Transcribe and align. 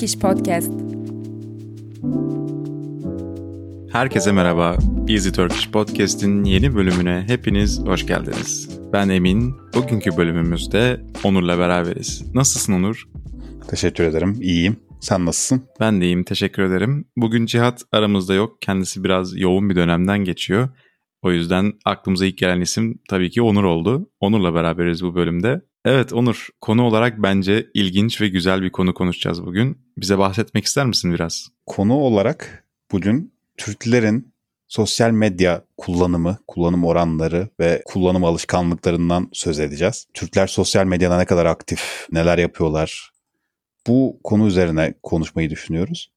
Turkish 0.00 0.18
Podcast. 0.18 0.72
Herkese 3.92 4.32
merhaba. 4.32 4.76
Easy 5.08 5.30
Turkish 5.30 5.70
Podcast'in 5.70 6.44
yeni 6.44 6.74
bölümüne 6.74 7.24
hepiniz 7.26 7.80
hoş 7.80 8.06
geldiniz. 8.06 8.78
Ben 8.92 9.08
Emin. 9.08 9.54
Bugünkü 9.74 10.16
bölümümüzde 10.16 11.00
Onur'la 11.24 11.58
beraberiz. 11.58 12.34
Nasılsın 12.34 12.72
Onur? 12.72 13.08
Teşekkür 13.68 14.04
ederim. 14.04 14.36
İyiyim. 14.40 14.76
Sen 15.00 15.26
nasılsın? 15.26 15.62
Ben 15.80 16.00
de 16.00 16.04
iyiyim. 16.04 16.24
Teşekkür 16.24 16.62
ederim. 16.62 17.04
Bugün 17.16 17.46
Cihat 17.46 17.82
aramızda 17.92 18.34
yok. 18.34 18.62
Kendisi 18.62 19.04
biraz 19.04 19.40
yoğun 19.40 19.70
bir 19.70 19.76
dönemden 19.76 20.18
geçiyor. 20.18 20.68
O 21.22 21.32
yüzden 21.32 21.72
aklımıza 21.84 22.26
ilk 22.26 22.38
gelen 22.38 22.60
isim 22.60 23.00
tabii 23.10 23.30
ki 23.30 23.42
Onur 23.42 23.64
oldu. 23.64 24.10
Onur'la 24.20 24.54
beraberiz 24.54 25.02
bu 25.02 25.14
bölümde. 25.14 25.60
Evet 25.84 26.12
Onur, 26.12 26.48
konu 26.60 26.82
olarak 26.82 27.22
bence 27.22 27.66
ilginç 27.74 28.20
ve 28.20 28.28
güzel 28.28 28.62
bir 28.62 28.70
konu 28.70 28.94
konuşacağız 28.94 29.46
bugün. 29.46 29.78
Bize 29.96 30.18
bahsetmek 30.18 30.64
ister 30.64 30.86
misin 30.86 31.14
biraz? 31.14 31.48
Konu 31.66 31.94
olarak 31.94 32.64
bugün 32.92 33.34
Türklerin 33.56 34.32
sosyal 34.68 35.10
medya 35.10 35.64
kullanımı, 35.76 36.38
kullanım 36.48 36.84
oranları 36.84 37.48
ve 37.60 37.82
kullanım 37.84 38.24
alışkanlıklarından 38.24 39.28
söz 39.32 39.60
edeceğiz. 39.60 40.06
Türkler 40.14 40.46
sosyal 40.46 40.84
medyada 40.84 41.18
ne 41.18 41.24
kadar 41.24 41.46
aktif, 41.46 42.06
neler 42.12 42.38
yapıyorlar? 42.38 43.10
Bu 43.86 44.20
konu 44.24 44.46
üzerine 44.46 44.94
konuşmayı 45.02 45.50
düşünüyoruz. 45.50 46.10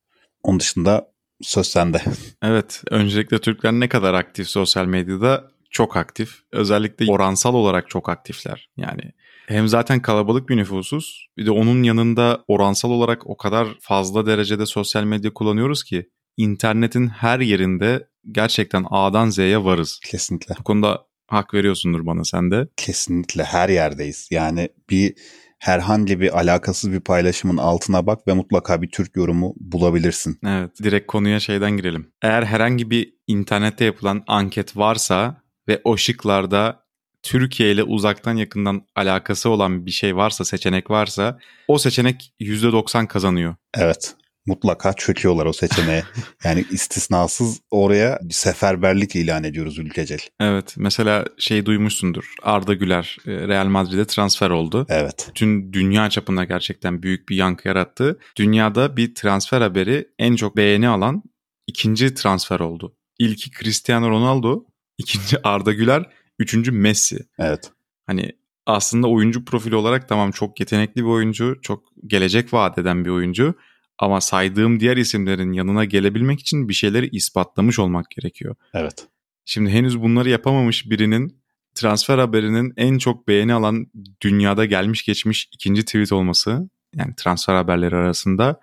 Onun 0.44 0.60
dışında 0.60 1.12
söz 1.42 1.68
sende. 1.68 2.02
Evet, 2.44 2.84
öncelikle 2.92 3.40
Türkler 3.42 3.74
ne 3.74 3.90
kadar 3.90 4.14
aktif 4.14 4.48
sosyal 4.48 4.86
medyada? 4.86 5.52
Çok 5.70 5.98
aktif. 5.98 6.40
Özellikle 6.52 7.12
oransal 7.12 7.54
olarak 7.54 7.90
çok 7.90 8.10
aktifler. 8.10 8.70
Yani 8.78 9.12
hem 9.48 9.68
zaten 9.68 10.02
kalabalık 10.02 10.50
bir 10.50 10.58
nüfusuz 10.58 11.28
bir 11.38 11.46
de 11.46 11.52
onun 11.52 11.84
yanında 11.84 12.44
oransal 12.48 12.90
olarak 12.90 13.30
o 13.30 13.38
kadar 13.38 13.68
fazla 13.82 14.26
derecede 14.26 14.66
sosyal 14.66 15.04
medya 15.04 15.34
kullanıyoruz 15.34 15.84
ki 15.84 16.10
internetin 16.38 17.08
her 17.08 17.40
yerinde 17.40 18.08
gerçekten 18.32 18.86
A'dan 18.90 19.30
Z'ye 19.30 19.64
varız. 19.64 20.00
Kesinlikle. 20.06 20.56
Bu 20.60 20.64
konuda 20.64 21.06
hak 21.28 21.54
veriyorsundur 21.54 22.06
bana 22.06 22.24
sen 22.24 22.52
de. 22.52 22.68
Kesinlikle 22.78 23.44
her 23.44 23.70
yerdeyiz. 23.70 24.28
Yani 24.32 24.70
bir 24.90 25.14
herhangi 25.60 26.20
bir 26.20 26.40
alakasız 26.40 26.92
bir 26.92 27.00
paylaşımın 27.00 27.58
altına 27.58 28.06
bak 28.06 28.28
ve 28.28 28.34
mutlaka 28.34 28.82
bir 28.82 28.92
Türk 28.92 29.16
yorumu 29.16 29.54
bulabilirsin. 29.58 30.40
Evet, 30.46 30.72
direkt 30.84 31.08
konuya 31.08 31.40
şeyden 31.40 31.72
girelim. 31.78 32.12
Eğer 32.22 32.44
herhangi 32.44 32.90
bir 32.90 33.14
internette 33.28 33.86
yapılan 33.86 34.24
anket 34.28 34.78
varsa 34.78 35.42
ve 35.68 35.82
o 35.84 35.98
şıklarda 35.98 36.83
Türkiye 37.24 37.72
ile 37.72 37.84
uzaktan 37.84 38.38
yakından 38.38 38.82
alakası 38.96 39.50
olan 39.50 39.86
bir 39.86 39.92
şey 39.92 40.16
varsa, 40.16 40.46
seçenek 40.46 40.90
varsa 40.90 41.40
o 41.68 41.78
seçenek 41.78 42.34
%90 42.40 43.08
kazanıyor. 43.08 43.56
Evet. 43.78 44.16
Mutlaka 44.46 44.94
çöküyorlar 44.94 45.46
o 45.46 45.54
seçeneğe. 45.54 46.04
yani 46.44 46.66
istisnasız 46.72 47.62
oraya 47.72 48.20
bir 48.22 48.34
seferberlik 48.34 49.16
ilan 49.16 49.44
ediyoruz 49.44 49.80
ülkecel. 49.80 50.20
Evet. 50.40 50.74
Mesela 50.78 51.26
şey 51.38 51.66
duymuşsundur. 51.66 52.34
Arda 52.42 52.74
Güler 52.74 53.18
e, 53.26 53.32
Real 53.32 53.66
Madrid'e 53.66 54.06
transfer 54.06 54.50
oldu. 54.50 54.86
Evet. 54.90 55.26
Bütün 55.30 55.74
dünya 55.74 56.10
çapında 56.10 56.44
gerçekten 56.44 57.04
büyük 57.04 57.30
bir 57.30 57.36
yankı 57.36 57.68
yarattı. 57.68 58.20
Dünyada 58.38 58.98
bir 58.98 59.16
transfer 59.16 59.62
haberi 59.62 60.08
en 60.20 60.36
çok 60.36 60.58
beğeni 60.58 60.88
alan 60.88 61.24
ikinci 61.68 62.14
transfer 62.14 62.60
oldu. 62.60 62.96
İlki 63.20 63.52
Cristiano 63.52 64.10
Ronaldo, 64.10 64.66
ikinci 64.98 65.38
Arda 65.44 65.74
Güler, 65.74 66.10
üçüncü 66.40 66.72
Messi. 66.72 67.20
Evet. 67.40 67.72
Hani 68.08 68.32
aslında 68.66 69.08
oyuncu 69.08 69.46
profili 69.46 69.76
olarak 69.76 70.10
tamam 70.10 70.32
çok 70.32 70.60
yetenekli 70.60 71.02
bir 71.02 71.10
oyuncu, 71.10 71.60
çok 71.62 71.84
gelecek 72.08 72.54
vaat 72.54 72.78
eden 72.78 73.06
bir 73.06 73.10
oyuncu. 73.10 73.56
Ama 73.98 74.22
saydığım 74.22 74.80
diğer 74.80 74.98
isimlerin 74.98 75.54
yanına 75.54 75.86
gelebilmek 75.86 76.40
için 76.40 76.70
bir 76.70 76.74
şeyleri 76.74 77.10
ispatlamış 77.10 77.80
olmak 77.80 78.10
gerekiyor. 78.10 78.56
Evet. 78.74 79.08
Şimdi 79.46 79.70
henüz 79.70 80.02
bunları 80.02 80.30
yapamamış 80.30 80.90
birinin 80.90 81.44
transfer 81.76 82.18
haberinin 82.18 82.74
en 82.78 82.98
çok 82.98 83.28
beğeni 83.28 83.54
alan 83.54 83.88
dünyada 84.22 84.66
gelmiş 84.66 85.06
geçmiş 85.06 85.50
ikinci 85.52 85.86
tweet 85.86 86.12
olması 86.12 86.70
yani 86.96 87.14
transfer 87.18 87.56
haberleri 87.56 87.96
arasında 87.96 88.60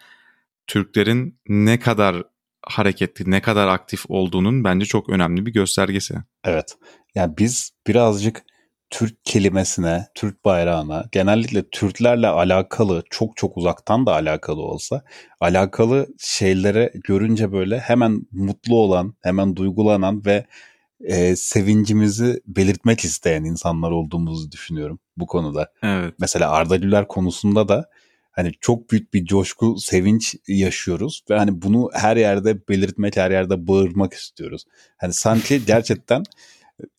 Türklerin 0.66 1.38
ne 1.48 1.78
kadar 1.78 2.22
hareketli, 2.66 3.30
ne 3.30 3.42
kadar 3.42 3.68
aktif 3.68 4.04
olduğunun 4.08 4.64
bence 4.64 4.86
çok 4.86 5.08
önemli 5.08 5.46
bir 5.46 5.52
göstergesi. 5.52 6.14
Evet. 6.44 6.76
Yani 7.14 7.34
biz 7.38 7.70
birazcık 7.86 8.42
Türk 8.90 9.24
kelimesine, 9.24 10.06
Türk 10.14 10.44
bayrağına, 10.44 11.04
genellikle 11.12 11.70
Türklerle 11.70 12.26
alakalı, 12.26 13.02
çok 13.10 13.36
çok 13.36 13.56
uzaktan 13.56 14.06
da 14.06 14.12
alakalı 14.12 14.60
olsa, 14.60 15.02
alakalı 15.40 16.06
şeylere 16.18 16.92
görünce 16.94 17.52
böyle 17.52 17.78
hemen 17.78 18.26
mutlu 18.32 18.76
olan, 18.76 19.14
hemen 19.20 19.56
duygulanan 19.56 20.24
ve 20.24 20.46
e, 21.00 21.36
sevincimizi 21.36 22.40
belirtmek 22.46 23.00
isteyen 23.04 23.44
insanlar 23.44 23.90
olduğumuzu 23.90 24.52
düşünüyorum 24.52 24.98
bu 25.16 25.26
konuda. 25.26 25.72
Evet. 25.82 26.14
Mesela 26.18 26.50
Arda 26.50 26.76
Güler 26.76 27.08
konusunda 27.08 27.68
da 27.68 27.90
hani 28.32 28.52
çok 28.60 28.90
büyük 28.90 29.14
bir 29.14 29.24
coşku, 29.24 29.76
sevinç 29.78 30.36
yaşıyoruz 30.48 31.24
ve 31.30 31.38
hani 31.38 31.62
bunu 31.62 31.90
her 31.92 32.16
yerde 32.16 32.68
belirtmek, 32.68 33.16
her 33.16 33.30
yerde 33.30 33.66
bağırmak 33.66 34.12
istiyoruz. 34.12 34.64
Hani 34.96 35.12
sanki 35.12 35.64
gerçekten 35.66 36.22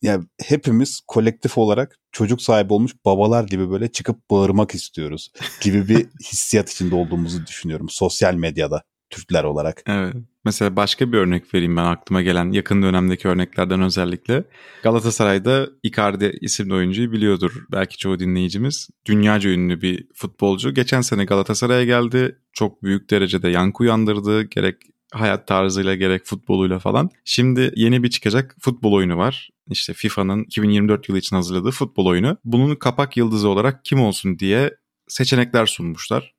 yani 0.02 0.24
hepimiz 0.42 1.00
kolektif 1.06 1.58
olarak 1.58 1.98
çocuk 2.12 2.42
sahibi 2.42 2.72
olmuş 2.72 2.92
babalar 3.04 3.44
gibi 3.44 3.70
böyle 3.70 3.92
çıkıp 3.92 4.30
bağırmak 4.30 4.74
istiyoruz 4.74 5.32
gibi 5.60 5.88
bir 5.88 6.06
hissiyat 6.32 6.70
içinde 6.70 6.94
olduğumuzu 6.94 7.46
düşünüyorum 7.46 7.88
sosyal 7.88 8.34
medyada 8.34 8.82
Türkler 9.12 9.44
olarak. 9.44 9.82
Evet. 9.86 10.14
Mesela 10.44 10.76
başka 10.76 11.12
bir 11.12 11.18
örnek 11.18 11.54
vereyim 11.54 11.76
ben 11.76 11.84
aklıma 11.84 12.22
gelen 12.22 12.50
yakın 12.50 12.82
dönemdeki 12.82 13.28
örneklerden 13.28 13.82
özellikle. 13.82 14.44
Galatasaray'da 14.82 15.68
Icardi 15.82 16.38
isimli 16.40 16.74
oyuncuyu 16.74 17.12
biliyordur 17.12 17.52
belki 17.72 17.98
çoğu 17.98 18.18
dinleyicimiz. 18.18 18.88
Dünyaca 19.06 19.50
ünlü 19.50 19.82
bir 19.82 20.06
futbolcu. 20.14 20.74
Geçen 20.74 21.00
sene 21.00 21.24
Galatasaray'a 21.24 21.84
geldi. 21.84 22.38
Çok 22.52 22.82
büyük 22.82 23.10
derecede 23.10 23.48
yankı 23.48 23.82
uyandırdı. 23.82 24.42
Gerek 24.42 24.76
hayat 25.12 25.46
tarzıyla 25.46 25.94
gerek 25.94 26.24
futboluyla 26.24 26.78
falan. 26.78 27.10
Şimdi 27.24 27.72
yeni 27.76 28.02
bir 28.02 28.10
çıkacak 28.10 28.56
futbol 28.60 28.92
oyunu 28.92 29.16
var. 29.16 29.50
İşte 29.70 29.92
FIFA'nın 29.92 30.44
2024 30.44 31.08
yılı 31.08 31.18
için 31.18 31.36
hazırladığı 31.36 31.70
futbol 31.70 32.06
oyunu. 32.06 32.36
Bunun 32.44 32.74
kapak 32.74 33.16
yıldızı 33.16 33.48
olarak 33.48 33.84
kim 33.84 34.00
olsun 34.00 34.38
diye 34.38 34.70
seçenekler 35.08 35.66
sunmuşlar. 35.66 36.31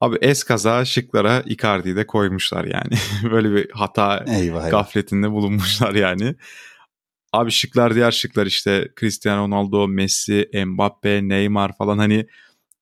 Abi 0.00 0.16
eskaza 0.20 0.84
şıklara 0.84 1.42
Icardi'yi 1.46 1.96
de 1.96 2.06
koymuşlar 2.06 2.64
yani. 2.64 2.92
Böyle 3.32 3.54
bir 3.54 3.70
hata 3.70 4.24
eyvah, 4.28 4.70
gafletinde 4.70 5.30
bulunmuşlar 5.30 5.94
yani. 5.94 6.34
Abi 7.32 7.50
şıklar 7.50 7.94
diğer 7.94 8.10
şıklar 8.10 8.46
işte 8.46 8.88
Cristiano 9.00 9.46
Ronaldo, 9.46 9.88
Messi, 9.88 10.50
Mbappe, 10.66 11.28
Neymar 11.28 11.76
falan 11.76 11.98
hani 11.98 12.26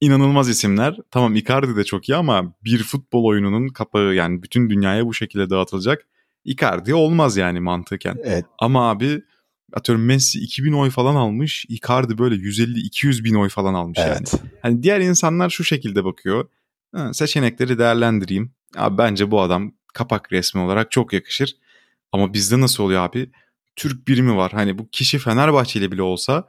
inanılmaz 0.00 0.49
isimler. 0.49 0.97
Tamam 1.10 1.34
Icardi 1.37 1.77
de 1.77 1.84
çok 1.84 2.09
iyi 2.09 2.16
ama 2.16 2.54
bir 2.65 2.82
futbol 2.82 3.25
oyununun 3.25 3.69
kapağı 3.69 4.15
yani 4.15 4.43
bütün 4.43 4.71
dünyaya 4.71 5.06
bu 5.06 5.15
şekilde 5.15 5.50
dağıtılacak. 5.50 6.06
Icardi 6.44 6.94
olmaz 6.94 7.37
yani 7.37 7.60
mantıken. 7.60 8.16
Evet. 8.25 8.44
Ama 8.59 8.91
abi 8.91 9.22
atıyorum 9.72 10.04
Messi 10.04 10.38
2000 10.38 10.72
oy 10.72 10.91
falan 10.91 11.15
almış. 11.15 11.66
Icardi 11.69 12.19
böyle 12.19 12.34
150-200 12.34 13.25
bin 13.25 13.34
oy 13.34 13.48
falan 13.48 13.75
almış 13.75 13.98
evet. 14.03 14.33
yani. 14.34 14.43
Hani 14.62 14.83
diğer 14.83 15.00
insanlar 15.00 15.50
şu 15.50 15.65
şekilde 15.65 16.04
bakıyor. 16.04 16.48
Ha, 16.94 17.15
seçenekleri 17.15 17.78
değerlendireyim. 17.78 18.54
Abi 18.77 18.98
bence 18.98 19.30
bu 19.30 19.41
adam 19.41 19.72
kapak 19.94 20.33
resmi 20.33 20.60
olarak 20.60 20.91
çok 20.91 21.12
yakışır. 21.12 21.56
Ama 22.12 22.33
bizde 22.33 22.60
nasıl 22.60 22.84
oluyor 22.84 23.03
abi? 23.03 23.30
Türk 23.77 24.09
birimi 24.09 24.36
var. 24.36 24.53
Hani 24.53 24.78
bu 24.78 24.88
kişi 24.88 25.18
Fenerbahçeli 25.18 25.92
bile 25.92 26.03
olsa 26.03 26.44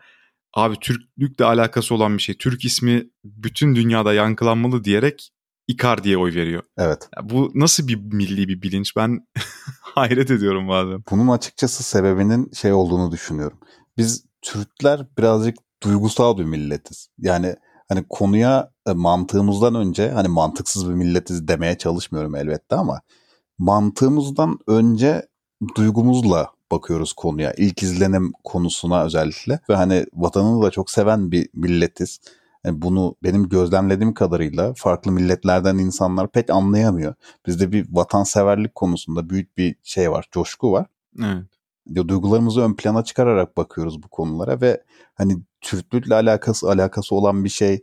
abi 0.54 0.76
Türklükle 0.80 1.46
alakası 1.46 1.96
olan 1.96 2.18
bir 2.18 2.22
şey. 2.22 2.38
Türk 2.38 2.66
ismi 2.66 3.10
bütün 3.24 3.76
dünyada 3.76 4.14
yankılanmalı 4.14 4.84
diyerek 4.84 5.32
Icardi'ye 5.68 6.18
oy 6.18 6.36
veriyor. 6.36 6.64
Evet. 6.78 7.10
Ya 7.18 7.30
bu 7.30 7.52
nasıl 7.56 7.88
bir 7.88 7.96
milli 7.96 8.48
bir 8.48 8.62
bilinç? 8.62 8.96
Ben 8.96 9.28
hayret 9.82 10.32
ediyorum 10.32 10.68
bazen. 10.68 11.04
Bunun 11.12 11.28
açıkçası 11.28 11.84
sebebinin 11.84 12.52
şey 12.52 12.74
olduğunu 12.74 13.12
düşünüyorum. 13.12 13.60
Biz 13.98 14.26
Türkler 14.42 15.08
birazcık 15.18 15.58
duygusal 15.84 16.38
bir 16.38 16.44
milletiz. 16.44 17.10
Yani 17.18 17.56
hani 17.90 18.06
konuya 18.10 18.72
e, 18.88 18.94
mantığımızdan 18.94 19.76
önce 19.76 20.12
hani 20.12 20.28
mantıksız 20.28 20.90
bir 20.90 20.94
milletiz 20.94 21.48
demeye 21.48 21.78
çalışmıyorum 21.78 22.36
elbette 22.36 22.76
ama 22.76 23.02
mantığımızdan 23.58 24.60
önce 24.68 25.28
duygumuzla 25.76 26.52
bakıyoruz 26.72 27.14
konuya. 27.14 27.54
İlk 27.58 27.84
izlenim 27.84 28.34
konusuna 28.44 29.04
özellikle 29.04 29.60
ve 29.70 29.76
hani 29.76 30.06
vatanını 30.14 30.64
da 30.64 30.72
çok 30.72 30.92
seven 30.92 31.32
bir 31.32 31.50
milletiz. 31.54 32.20
Yani 32.66 32.82
bunu 32.82 33.16
benim 33.24 33.50
gözlemlediğim 33.50 34.14
kadarıyla 34.14 34.74
farklı 34.74 35.12
milletlerden 35.12 35.78
insanlar 35.78 36.32
pek 36.32 36.50
anlayamıyor. 36.50 37.14
Bizde 37.48 37.72
bir 37.72 37.88
vatanseverlik 37.92 38.76
konusunda 38.76 39.30
büyük 39.30 39.58
bir 39.58 39.76
şey 39.84 40.12
var, 40.12 40.28
coşku 40.32 40.72
var. 40.72 40.86
Evet. 41.24 42.08
Duygularımızı 42.08 42.62
ön 42.62 42.74
plana 42.74 43.04
çıkararak 43.04 43.58
bakıyoruz 43.58 44.04
bu 44.04 44.08
konulara 44.08 44.62
ve 44.62 44.84
hani 45.16 45.38
Türklükle 45.62 46.16
alakası 46.16 46.70
alakası 46.70 47.16
olan 47.16 47.44
bir 47.44 47.50
şey 47.50 47.80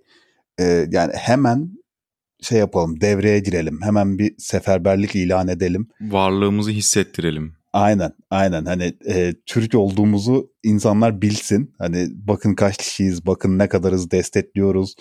e, 0.61 0.87
yani 0.91 1.13
hemen 1.15 1.71
şey 2.43 2.59
yapalım, 2.59 3.01
devreye 3.01 3.39
girelim. 3.39 3.83
Hemen 3.83 4.19
bir 4.19 4.35
seferberlik 4.39 5.17
ilan 5.17 5.49
edelim. 5.49 5.89
Varlığımızı 6.01 6.71
hissettirelim. 6.71 7.57
Aynen, 7.73 8.13
aynen. 8.31 8.65
Hani 8.65 8.95
e, 9.09 9.35
Türk 9.47 9.75
olduğumuzu 9.75 10.51
insanlar 10.63 11.23
bilsin. 11.23 11.75
Hani 11.79 12.09
bakın 12.15 12.55
kaç 12.55 12.77
kişiyiz, 12.77 13.27
bakın 13.27 13.59
ne 13.59 13.69
kadarız 13.69 14.11
destekliyoruz, 14.11 14.95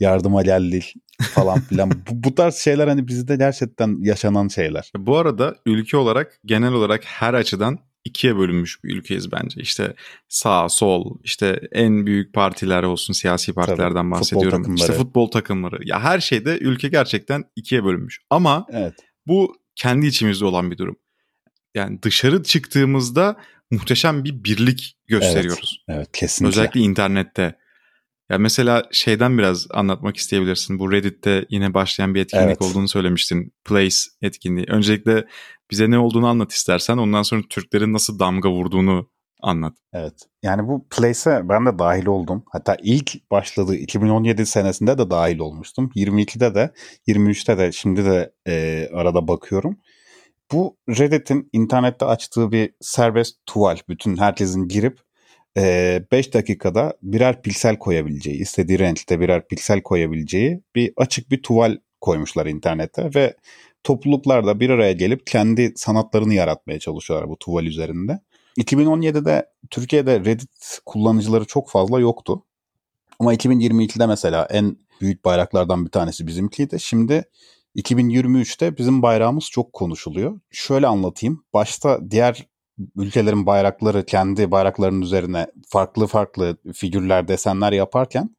yardıma 0.00 0.42
geldik 0.42 0.94
falan 1.20 1.60
filan. 1.60 1.90
bu, 1.90 2.24
bu 2.24 2.34
tarz 2.34 2.54
şeyler 2.54 2.88
hani 2.88 3.08
bizde 3.08 3.36
gerçekten 3.36 3.98
yaşanan 4.00 4.48
şeyler. 4.48 4.92
Bu 4.96 5.16
arada 5.16 5.56
ülke 5.66 5.96
olarak 5.96 6.40
genel 6.44 6.72
olarak 6.72 7.04
her 7.04 7.34
açıdan 7.34 7.78
ikiye 8.06 8.36
bölünmüş 8.36 8.84
bir 8.84 8.96
ülkeyiz 8.96 9.32
bence. 9.32 9.60
İşte 9.60 9.94
sağ, 10.28 10.68
sol, 10.68 11.18
işte 11.24 11.60
en 11.72 12.06
büyük 12.06 12.34
partiler 12.34 12.82
olsun, 12.82 13.12
siyasi 13.12 13.52
partilerden 13.52 13.94
Tabii, 13.94 14.10
bahsediyorum. 14.10 14.62
Futbol 14.62 14.76
işte 14.76 14.92
futbol 14.92 15.30
takımları. 15.30 15.78
Ya 15.84 16.00
her 16.00 16.20
şeyde 16.20 16.58
ülke 16.58 16.88
gerçekten 16.88 17.44
ikiye 17.56 17.84
bölünmüş. 17.84 18.20
Ama 18.30 18.66
evet. 18.72 18.94
bu 19.26 19.56
kendi 19.74 20.06
içimizde 20.06 20.44
olan 20.44 20.70
bir 20.70 20.78
durum. 20.78 20.96
Yani 21.74 22.02
dışarı 22.02 22.42
çıktığımızda 22.42 23.36
muhteşem 23.70 24.24
bir 24.24 24.44
birlik 24.44 24.96
gösteriyoruz. 25.06 25.84
Evet, 25.88 25.98
evet 25.98 26.08
kesinlikle. 26.12 26.48
Özellikle 26.48 26.80
internette. 26.80 27.58
Ya 28.30 28.38
mesela 28.38 28.82
şeyden 28.92 29.38
biraz 29.38 29.66
anlatmak 29.70 30.16
isteyebilirsin. 30.16 30.78
Bu 30.78 30.92
Reddit'te 30.92 31.46
yine 31.50 31.74
başlayan 31.74 32.14
bir 32.14 32.20
etkinlik 32.20 32.46
evet. 32.46 32.62
olduğunu 32.62 32.88
söylemiştin. 32.88 33.52
Place 33.64 33.96
etkinliği. 34.22 34.66
Öncelikle 34.68 35.24
bize 35.70 35.90
ne 35.90 35.98
olduğunu 35.98 36.26
anlat 36.26 36.52
istersen. 36.52 36.96
Ondan 36.96 37.22
sonra 37.22 37.42
Türklerin 37.50 37.92
nasıl 37.92 38.18
damga 38.18 38.50
vurduğunu 38.50 39.10
anlat. 39.42 39.74
Evet. 39.92 40.14
Yani 40.42 40.68
bu 40.68 40.86
Place'e 40.88 41.48
ben 41.48 41.66
de 41.66 41.78
dahil 41.78 42.06
oldum. 42.06 42.44
Hatta 42.52 42.76
ilk 42.82 43.30
başladığı 43.30 43.76
2017 43.76 44.46
senesinde 44.46 44.98
de 44.98 45.10
dahil 45.10 45.38
olmuştum. 45.38 45.90
22'de 45.96 46.54
de 46.54 46.72
23'te 47.08 47.58
de 47.58 47.72
şimdi 47.72 48.04
de 48.04 48.32
e, 48.48 48.88
arada 48.94 49.28
bakıyorum. 49.28 49.78
Bu 50.52 50.76
Reddit'in 50.88 51.48
internette 51.52 52.04
açtığı 52.04 52.52
bir 52.52 52.70
serbest 52.80 53.36
tuval. 53.46 53.76
Bütün 53.88 54.16
herkesin 54.16 54.68
girip 54.68 55.05
5 55.56 56.34
dakikada 56.34 56.96
birer 57.02 57.42
piksel 57.42 57.78
koyabileceği, 57.78 58.36
istediği 58.40 58.78
renkte 58.78 59.20
birer 59.20 59.48
piksel 59.48 59.82
koyabileceği 59.82 60.62
bir 60.74 60.92
açık 60.96 61.30
bir 61.30 61.42
tuval 61.42 61.78
koymuşlar 62.00 62.46
internete 62.46 63.10
ve 63.14 63.36
topluluklar 63.84 64.46
da 64.46 64.60
bir 64.60 64.70
araya 64.70 64.92
gelip 64.92 65.26
kendi 65.26 65.72
sanatlarını 65.76 66.34
yaratmaya 66.34 66.78
çalışıyorlar 66.78 67.28
bu 67.28 67.36
tuval 67.38 67.64
üzerinde. 67.64 68.20
2017'de 68.58 69.46
Türkiye'de 69.70 70.20
Reddit 70.20 70.80
kullanıcıları 70.86 71.44
çok 71.44 71.70
fazla 71.70 72.00
yoktu. 72.00 72.44
Ama 73.18 73.34
2022'de 73.34 74.06
mesela 74.06 74.48
en 74.50 74.76
büyük 75.00 75.24
bayraklardan 75.24 75.84
bir 75.84 75.90
tanesi 75.90 76.26
bizimkiydi. 76.26 76.80
Şimdi 76.80 77.24
2023'te 77.76 78.76
bizim 78.76 79.02
bayrağımız 79.02 79.44
çok 79.44 79.72
konuşuluyor. 79.72 80.40
Şöyle 80.50 80.86
anlatayım. 80.86 81.44
Başta 81.54 82.10
diğer 82.10 82.46
ülkelerin 82.96 83.46
bayrakları 83.46 84.06
kendi 84.06 84.50
bayraklarının 84.50 85.02
üzerine 85.02 85.46
farklı 85.68 86.06
farklı 86.06 86.56
figürler, 86.74 87.28
desenler 87.28 87.72
yaparken 87.72 88.36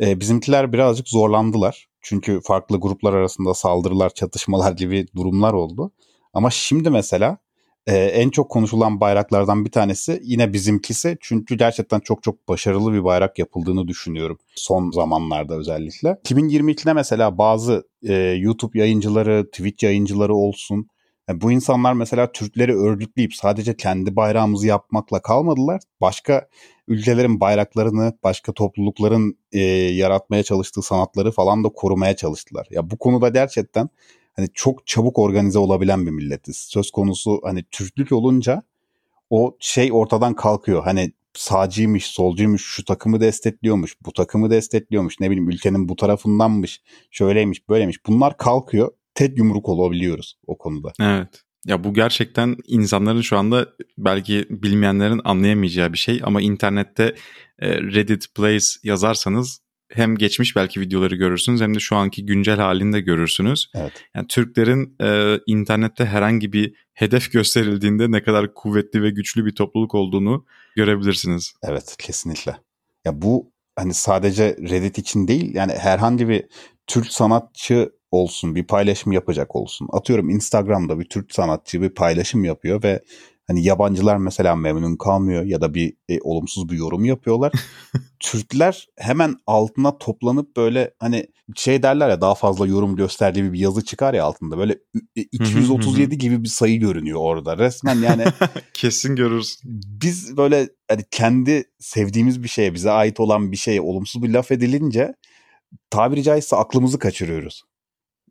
e, 0.00 0.20
bizimkiler 0.20 0.72
birazcık 0.72 1.08
zorlandılar. 1.08 1.88
Çünkü 2.00 2.40
farklı 2.40 2.80
gruplar 2.80 3.12
arasında 3.12 3.54
saldırılar, 3.54 4.10
çatışmalar 4.10 4.72
gibi 4.72 5.06
durumlar 5.16 5.52
oldu. 5.52 5.92
Ama 6.32 6.50
şimdi 6.50 6.90
mesela 6.90 7.38
e, 7.86 7.96
en 7.96 8.30
çok 8.30 8.50
konuşulan 8.50 9.00
bayraklardan 9.00 9.64
bir 9.64 9.70
tanesi 9.70 10.20
yine 10.24 10.52
bizimkisi. 10.52 11.18
Çünkü 11.20 11.54
gerçekten 11.54 12.00
çok 12.00 12.22
çok 12.22 12.48
başarılı 12.48 12.92
bir 12.92 13.04
bayrak 13.04 13.38
yapıldığını 13.38 13.88
düşünüyorum 13.88 14.38
son 14.54 14.90
zamanlarda 14.90 15.54
özellikle. 15.54 16.08
2022'de 16.08 16.92
mesela 16.92 17.38
bazı 17.38 17.88
e, 18.02 18.14
YouTube 18.14 18.78
yayıncıları, 18.78 19.44
Twitch 19.50 19.84
yayıncıları 19.84 20.34
olsun 20.34 20.88
yani 21.28 21.40
bu 21.40 21.52
insanlar 21.52 21.92
mesela 21.92 22.32
Türkleri 22.32 22.76
örgütleyip 22.76 23.34
sadece 23.34 23.76
kendi 23.76 24.16
bayrağımızı 24.16 24.66
yapmakla 24.66 25.22
kalmadılar. 25.22 25.80
Başka 26.00 26.48
ülkelerin 26.88 27.40
bayraklarını, 27.40 28.18
başka 28.22 28.52
toplulukların 28.52 29.38
e, 29.52 29.60
yaratmaya 29.70 30.42
çalıştığı 30.42 30.82
sanatları 30.82 31.30
falan 31.30 31.64
da 31.64 31.68
korumaya 31.68 32.16
çalıştılar. 32.16 32.66
Ya 32.70 32.90
bu 32.90 32.98
konuda 32.98 33.28
gerçekten 33.28 33.88
hani 34.36 34.48
çok 34.54 34.86
çabuk 34.86 35.18
organize 35.18 35.58
olabilen 35.58 36.06
bir 36.06 36.10
milletiz. 36.10 36.56
Söz 36.56 36.90
konusu 36.90 37.40
hani 37.44 37.64
Türklük 37.70 38.12
olunca 38.12 38.62
o 39.30 39.56
şey 39.60 39.92
ortadan 39.92 40.34
kalkıyor. 40.34 40.84
Hani 40.84 41.12
sağcıymış, 41.34 42.06
solcuymuş, 42.06 42.64
şu 42.64 42.84
takımı 42.84 43.20
destekliyormuş, 43.20 43.96
bu 44.06 44.12
takımı 44.12 44.50
destekliyormuş, 44.50 45.20
ne 45.20 45.30
bileyim 45.30 45.50
ülkenin 45.50 45.88
bu 45.88 45.96
tarafındanmış, 45.96 46.82
şöyleymiş, 47.10 47.68
böyleymiş. 47.68 48.06
Bunlar 48.06 48.36
kalkıyor 48.36 48.92
tek 49.14 49.38
yumruk 49.38 49.68
olabiliyoruz 49.68 50.38
o 50.46 50.58
konuda. 50.58 50.92
Evet. 51.00 51.40
Ya 51.66 51.84
bu 51.84 51.94
gerçekten 51.94 52.56
insanların 52.66 53.20
şu 53.20 53.38
anda 53.38 53.68
belki 53.98 54.46
bilmeyenlerin 54.50 55.20
anlayamayacağı 55.24 55.92
bir 55.92 55.98
şey 55.98 56.20
ama 56.24 56.42
internette 56.42 57.14
e, 57.58 57.68
Reddit 57.68 58.34
Place 58.34 58.66
yazarsanız 58.82 59.60
hem 59.88 60.16
geçmiş 60.16 60.56
belki 60.56 60.80
videoları 60.80 61.14
görürsünüz 61.14 61.60
hem 61.60 61.74
de 61.74 61.80
şu 61.80 61.96
anki 61.96 62.26
güncel 62.26 62.56
halinde 62.56 63.00
görürsünüz. 63.00 63.70
Evet. 63.74 63.92
Yani 64.14 64.26
Türklerin 64.26 64.96
e, 65.02 65.38
internette 65.46 66.04
herhangi 66.04 66.52
bir 66.52 66.74
hedef 66.94 67.32
gösterildiğinde 67.32 68.10
ne 68.10 68.22
kadar 68.22 68.54
kuvvetli 68.54 69.02
ve 69.02 69.10
güçlü 69.10 69.46
bir 69.46 69.54
topluluk 69.54 69.94
olduğunu 69.94 70.46
görebilirsiniz. 70.76 71.52
Evet 71.62 71.96
kesinlikle. 71.98 72.56
Ya 73.04 73.22
bu 73.22 73.52
hani 73.76 73.94
sadece 73.94 74.56
Reddit 74.56 74.98
için 74.98 75.28
değil 75.28 75.54
yani 75.54 75.72
herhangi 75.72 76.28
bir 76.28 76.44
Türk 76.86 77.06
sanatçı 77.06 77.90
olsun, 78.14 78.54
bir 78.54 78.64
paylaşım 78.64 79.12
yapacak 79.12 79.56
olsun. 79.56 79.88
Atıyorum 79.92 80.30
Instagram'da 80.30 81.00
bir 81.00 81.04
Türk 81.04 81.34
sanatçı 81.34 81.82
bir 81.82 81.90
paylaşım 81.90 82.44
yapıyor 82.44 82.82
ve 82.82 83.02
hani 83.46 83.64
yabancılar 83.64 84.16
mesela 84.16 84.56
memnun 84.56 84.96
kalmıyor 84.96 85.44
ya 85.44 85.60
da 85.60 85.74
bir 85.74 85.94
e, 86.08 86.18
olumsuz 86.20 86.68
bir 86.68 86.76
yorum 86.76 87.04
yapıyorlar. 87.04 87.52
Türkler 88.20 88.86
hemen 88.98 89.36
altına 89.46 89.98
toplanıp 89.98 90.56
böyle 90.56 90.94
hani 90.98 91.26
şey 91.56 91.82
derler 91.82 92.08
ya 92.08 92.20
daha 92.20 92.34
fazla 92.34 92.66
yorum 92.66 92.96
gösterdiği 92.96 93.52
bir 93.52 93.58
yazı 93.58 93.84
çıkar 93.84 94.14
ya 94.14 94.24
altında. 94.24 94.58
Böyle 94.58 94.78
237 95.32 96.18
gibi 96.18 96.42
bir 96.42 96.48
sayı 96.48 96.80
görünüyor 96.80 97.20
orada. 97.22 97.58
Resmen 97.58 97.96
yani 97.96 98.24
kesin 98.74 99.16
görürsün. 99.16 99.80
Biz 100.02 100.36
böyle 100.36 100.68
hani 100.88 101.04
kendi 101.10 101.64
sevdiğimiz 101.78 102.42
bir 102.42 102.48
şeye, 102.48 102.74
bize 102.74 102.90
ait 102.90 103.20
olan 103.20 103.52
bir 103.52 103.56
şeye 103.56 103.80
olumsuz 103.80 104.22
bir 104.22 104.28
laf 104.28 104.52
edilince 104.52 105.14
tabiri 105.90 106.22
caizse 106.22 106.56
aklımızı 106.56 106.98
kaçırıyoruz. 106.98 107.62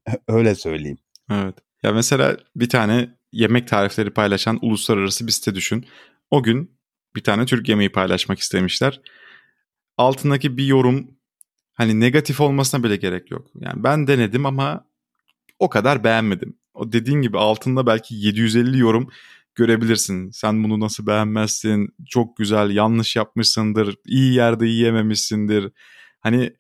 Öyle 0.28 0.56
söyleyeyim. 0.56 0.98
Evet. 1.32 1.56
Ya 1.84 1.92
mesela 1.92 2.38
bir 2.56 2.70
tane 2.70 3.10
yemek 3.32 3.68
tarifleri 3.68 4.10
paylaşan 4.10 4.60
uluslararası 4.62 5.28
bir 5.28 5.32
site 5.32 5.56
düşün. 5.56 5.86
O 6.32 6.44
gün 6.44 6.78
bir 7.16 7.24
tane 7.24 7.46
Türk 7.46 7.70
yemeği 7.70 7.92
paylaşmak 7.92 8.40
istemişler. 8.40 9.02
Altındaki 9.98 10.58
bir 10.58 10.66
yorum 10.66 11.12
hani 11.74 12.00
negatif 12.00 12.42
olmasına 12.42 12.84
bile 12.84 12.96
gerek 12.96 13.32
yok. 13.32 13.48
Yani 13.56 13.84
ben 13.84 14.08
denedim 14.08 14.46
ama 14.46 14.86
o 15.60 15.70
kadar 15.70 16.04
beğenmedim. 16.04 16.58
O 16.74 16.92
dediğin 16.92 17.22
gibi 17.22 17.38
altında 17.38 17.88
belki 17.88 18.16
750 18.16 18.80
yorum 18.80 19.10
görebilirsin. 19.56 20.30
Sen 20.32 20.64
bunu 20.64 20.80
nasıl 20.80 21.08
beğenmezsin? 21.08 21.90
Çok 22.10 22.38
güzel, 22.38 22.70
yanlış 22.70 23.16
yapmışsındır, 23.16 23.96
iyi 24.06 24.34
yerde 24.34 24.68
yiyememişsindir. 24.68 25.72
Hani 26.20 26.54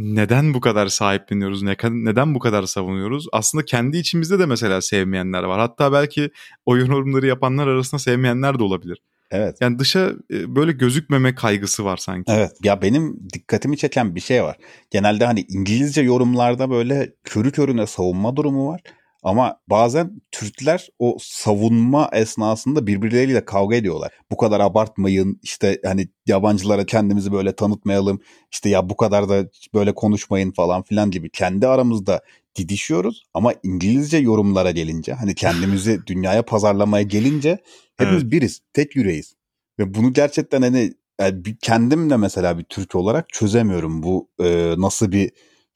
neden 0.00 0.54
bu 0.54 0.60
kadar 0.60 0.86
sahipleniyoruz? 0.86 1.62
Ne, 1.62 1.76
neden 1.90 2.34
bu 2.34 2.38
kadar 2.38 2.62
savunuyoruz? 2.62 3.26
Aslında 3.32 3.64
kendi 3.64 3.96
içimizde 3.96 4.38
de 4.38 4.46
mesela 4.46 4.80
sevmeyenler 4.80 5.42
var. 5.42 5.60
Hatta 5.60 5.92
belki 5.92 6.30
o 6.66 6.76
yorumları 6.76 7.26
yapanlar 7.26 7.66
arasında 7.66 7.98
sevmeyenler 7.98 8.58
de 8.58 8.62
olabilir. 8.62 9.02
Evet. 9.30 9.56
Yani 9.60 9.78
dışa 9.78 10.12
e, 10.32 10.54
böyle 10.56 10.72
gözükmeme 10.72 11.34
kaygısı 11.34 11.84
var 11.84 11.96
sanki. 11.96 12.32
Evet. 12.32 12.50
Ya 12.62 12.82
benim 12.82 13.20
dikkatimi 13.34 13.76
çeken 13.76 14.14
bir 14.14 14.20
şey 14.20 14.42
var. 14.42 14.56
Genelde 14.90 15.26
hani 15.26 15.40
İngilizce 15.48 16.02
yorumlarda 16.02 16.70
böyle 16.70 17.12
körü 17.24 17.52
körüne 17.52 17.86
savunma 17.86 18.36
durumu 18.36 18.68
var. 18.68 18.80
Ama 19.22 19.60
bazen 19.70 20.20
Türkler 20.32 20.88
o 20.98 21.16
savunma 21.20 22.10
esnasında 22.12 22.86
birbirleriyle 22.86 23.44
kavga 23.44 23.76
ediyorlar. 23.76 24.12
Bu 24.30 24.36
kadar 24.36 24.60
abartmayın 24.60 25.40
işte 25.42 25.80
hani 25.84 26.08
yabancılara 26.26 26.86
kendimizi 26.86 27.32
böyle 27.32 27.56
tanıtmayalım 27.56 28.20
işte 28.52 28.68
ya 28.68 28.88
bu 28.88 28.96
kadar 28.96 29.28
da 29.28 29.48
böyle 29.74 29.94
konuşmayın 29.94 30.50
falan 30.50 30.82
filan 30.82 31.10
gibi 31.10 31.30
kendi 31.30 31.66
aramızda 31.66 32.22
didişiyoruz. 32.56 33.24
Ama 33.34 33.54
İngilizce 33.62 34.18
yorumlara 34.18 34.70
gelince 34.70 35.12
hani 35.12 35.34
kendimizi 35.34 36.00
dünyaya 36.06 36.42
pazarlamaya 36.42 37.02
gelince 37.02 37.58
hepimiz 37.96 38.22
evet. 38.22 38.32
biriz 38.32 38.60
tek 38.72 38.96
yüreğiz. 38.96 39.34
Ve 39.78 39.94
bunu 39.94 40.12
gerçekten 40.12 40.62
hani 40.62 40.92
yani 41.20 41.42
kendim 41.62 42.10
de 42.10 42.16
mesela 42.16 42.58
bir 42.58 42.64
Türk 42.64 42.94
olarak 42.94 43.28
çözemiyorum 43.28 44.02
bu 44.02 44.28
e, 44.42 44.74
nasıl 44.78 45.12
bir 45.12 45.30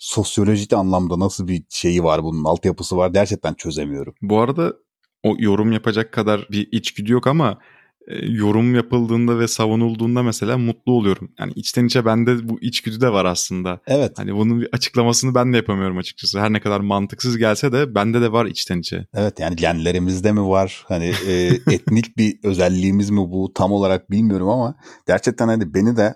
sosyolojik 0.04 0.73
anlamda 0.73 1.18
nasıl 1.18 1.49
bir 1.49 1.64
şeyi 1.68 2.04
var 2.04 2.25
bunun 2.25 2.44
altyapısı 2.44 2.96
var 2.96 3.11
gerçekten 3.11 3.54
çözemiyorum. 3.54 4.14
Bu 4.23 4.40
arada 4.40 4.73
o 5.23 5.37
yorum 5.38 5.73
yapacak 5.73 6.12
kadar 6.12 6.49
bir 6.50 6.68
içgüdü 6.73 7.12
yok 7.12 7.26
ama 7.26 7.58
e, 8.08 8.26
yorum 8.26 8.75
yapıldığında 8.75 9.38
ve 9.38 9.49
savunulduğunda 9.49 10.23
mesela 10.23 10.58
mutlu 10.58 10.92
oluyorum. 10.92 11.32
Yani 11.38 11.52
içten 11.56 11.87
içe 11.87 12.04
bende 12.04 12.49
bu 12.49 12.58
içgüdü 12.61 13.00
de 13.00 13.12
var 13.12 13.25
aslında. 13.25 13.80
Evet. 13.87 14.12
Hani 14.16 14.34
bunun 14.34 14.61
bir 14.61 14.68
açıklamasını 14.73 15.34
ben 15.34 15.52
de 15.52 15.56
yapamıyorum 15.56 15.99
açıkçası. 15.99 16.40
Her 16.40 16.52
ne 16.52 16.61
kadar 16.61 16.80
mantıksız 16.80 17.38
gelse 17.38 17.73
de 17.73 17.94
bende 17.94 18.20
de 18.20 18.32
var 18.32 18.46
içten 18.46 18.78
içe. 18.78 19.06
Evet 19.14 19.40
yani 19.40 19.56
genlerimizde 19.56 20.32
mi 20.32 20.49
var? 20.49 20.84
Hani 20.88 21.12
e, 21.28 21.32
etnik 21.73 22.16
bir 22.16 22.38
özelliğimiz 22.44 23.11
mi 23.11 23.18
bu? 23.18 23.52
Tam 23.54 23.73
olarak 23.73 24.11
bilmiyorum 24.11 24.49
ama 24.49 24.75
gerçekten 25.06 25.49
hani 25.49 25.75
beni 25.75 25.96
de 25.96 26.14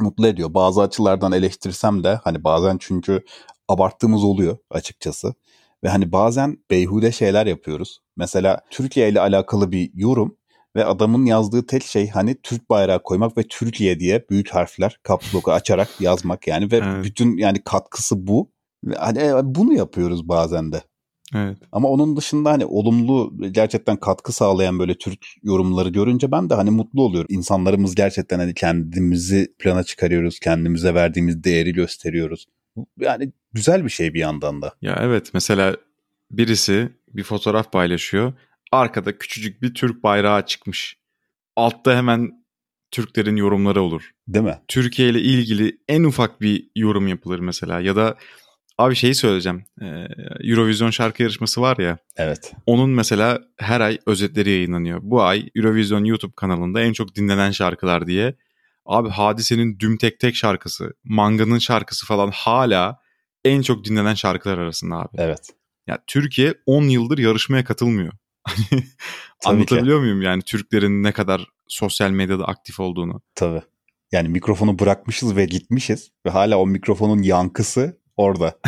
mutlu 0.00 0.26
ediyor. 0.26 0.54
Bazı 0.54 0.82
açılardan 0.82 1.32
eleştirsem 1.32 2.04
de 2.04 2.20
hani 2.24 2.44
bazen 2.44 2.76
çünkü 2.80 3.24
abarttığımız 3.68 4.24
oluyor 4.24 4.58
açıkçası. 4.70 5.34
Ve 5.84 5.88
hani 5.88 6.12
bazen 6.12 6.56
beyhude 6.70 7.12
şeyler 7.12 7.46
yapıyoruz. 7.46 7.98
Mesela 8.16 8.60
Türkiye 8.70 9.08
ile 9.08 9.20
alakalı 9.20 9.72
bir 9.72 9.90
yorum 9.94 10.36
ve 10.76 10.84
adamın 10.84 11.24
yazdığı 11.26 11.66
tek 11.66 11.84
şey 11.84 12.08
hani 12.08 12.36
Türk 12.42 12.70
bayrağı 12.70 13.02
koymak 13.02 13.38
ve 13.38 13.42
Türkiye 13.42 14.00
diye 14.00 14.24
büyük 14.30 14.50
harfler 14.50 15.00
caps 15.08 15.34
lock'u 15.34 15.52
açarak 15.52 16.00
yazmak 16.00 16.46
yani 16.46 16.72
ve 16.72 16.76
evet. 16.76 17.04
bütün 17.04 17.36
yani 17.36 17.64
katkısı 17.64 18.26
bu. 18.26 18.50
Hani 18.96 19.30
bunu 19.42 19.72
yapıyoruz 19.72 20.28
bazen 20.28 20.72
de. 20.72 20.82
Evet. 21.34 21.58
Ama 21.72 21.88
onun 21.88 22.16
dışında 22.16 22.50
hani 22.50 22.66
olumlu 22.66 23.32
gerçekten 23.50 23.96
katkı 23.96 24.32
sağlayan 24.32 24.78
böyle 24.78 24.94
Türk 24.94 25.26
yorumları 25.42 25.88
görünce 25.88 26.32
ben 26.32 26.50
de 26.50 26.54
hani 26.54 26.70
mutlu 26.70 27.02
oluyorum. 27.02 27.26
İnsanlarımız 27.30 27.94
gerçekten 27.94 28.38
hani 28.38 28.54
kendimizi 28.54 29.54
plana 29.58 29.84
çıkarıyoruz, 29.84 30.40
kendimize 30.40 30.94
verdiğimiz 30.94 31.44
değeri 31.44 31.72
gösteriyoruz. 31.72 32.46
Yani 32.98 33.32
güzel 33.52 33.84
bir 33.84 33.90
şey 33.90 34.14
bir 34.14 34.20
yandan 34.20 34.62
da. 34.62 34.74
Ya 34.82 34.98
evet 35.02 35.30
mesela 35.34 35.76
birisi 36.30 36.88
bir 37.08 37.22
fotoğraf 37.22 37.72
paylaşıyor. 37.72 38.32
Arkada 38.72 39.18
küçücük 39.18 39.62
bir 39.62 39.74
Türk 39.74 40.02
bayrağı 40.02 40.46
çıkmış. 40.46 40.98
Altta 41.56 41.96
hemen 41.96 42.30
Türklerin 42.90 43.36
yorumları 43.36 43.82
olur. 43.82 44.10
Değil 44.28 44.44
mi? 44.44 44.58
Türkiye 44.68 45.08
ile 45.08 45.20
ilgili 45.20 45.78
en 45.88 46.04
ufak 46.04 46.40
bir 46.40 46.70
yorum 46.76 47.08
yapılır 47.08 47.38
mesela 47.38 47.80
ya 47.80 47.96
da 47.96 48.16
Abi 48.80 48.96
şeyi 48.96 49.14
söyleyeceğim. 49.14 49.64
Ee, 49.82 50.06
Eurovision 50.40 50.90
şarkı 50.90 51.22
yarışması 51.22 51.60
var 51.60 51.76
ya. 51.76 51.98
Evet. 52.16 52.52
Onun 52.66 52.90
mesela 52.90 53.40
her 53.56 53.80
ay 53.80 53.98
özetleri 54.06 54.50
yayınlanıyor. 54.50 55.00
Bu 55.02 55.22
ay 55.22 55.48
Eurovision 55.54 56.04
YouTube 56.04 56.32
kanalında 56.36 56.80
en 56.80 56.92
çok 56.92 57.14
dinlenen 57.14 57.50
şarkılar 57.50 58.06
diye. 58.06 58.34
Abi 58.86 59.08
Hadise'nin 59.08 59.78
Düm 59.78 59.96
Tek 59.96 60.20
Tek 60.20 60.36
şarkısı, 60.36 60.92
Manga'nın 61.04 61.58
şarkısı 61.58 62.06
falan 62.06 62.30
hala 62.34 62.98
en 63.44 63.62
çok 63.62 63.84
dinlenen 63.84 64.14
şarkılar 64.14 64.58
arasında 64.58 64.96
abi. 64.96 65.16
Evet. 65.18 65.50
Ya 65.86 65.98
Türkiye 66.06 66.54
10 66.66 66.82
yıldır 66.82 67.18
yarışmaya 67.18 67.64
katılmıyor. 67.64 68.12
Anlatabiliyor 69.44 69.98
ki. 69.98 70.02
muyum 70.02 70.22
yani 70.22 70.42
Türklerin 70.42 71.02
ne 71.02 71.12
kadar 71.12 71.46
sosyal 71.68 72.10
medyada 72.10 72.44
aktif 72.44 72.80
olduğunu? 72.80 73.22
Tabii. 73.34 73.62
Yani 74.12 74.28
mikrofonu 74.28 74.78
bırakmışız 74.78 75.36
ve 75.36 75.44
gitmişiz 75.44 76.10
ve 76.26 76.30
hala 76.30 76.58
o 76.58 76.66
mikrofonun 76.66 77.22
yankısı 77.22 77.99
orada. 78.20 78.58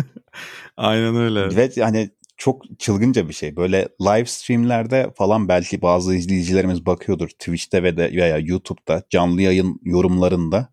Aynen 0.76 1.16
öyle. 1.16 1.56
Ve 1.56 1.70
hani 1.82 2.10
çok 2.36 2.78
çılgınca 2.78 3.28
bir 3.28 3.34
şey. 3.34 3.56
Böyle 3.56 3.88
live 4.00 4.26
streamlerde 4.26 5.10
falan 5.16 5.48
belki 5.48 5.82
bazı 5.82 6.14
izleyicilerimiz 6.14 6.86
bakıyordur. 6.86 7.28
Twitch'te 7.28 7.82
ve 7.82 7.96
de 7.96 8.12
veya 8.12 8.38
YouTube'da 8.38 9.02
canlı 9.10 9.42
yayın 9.42 9.80
yorumlarında 9.82 10.68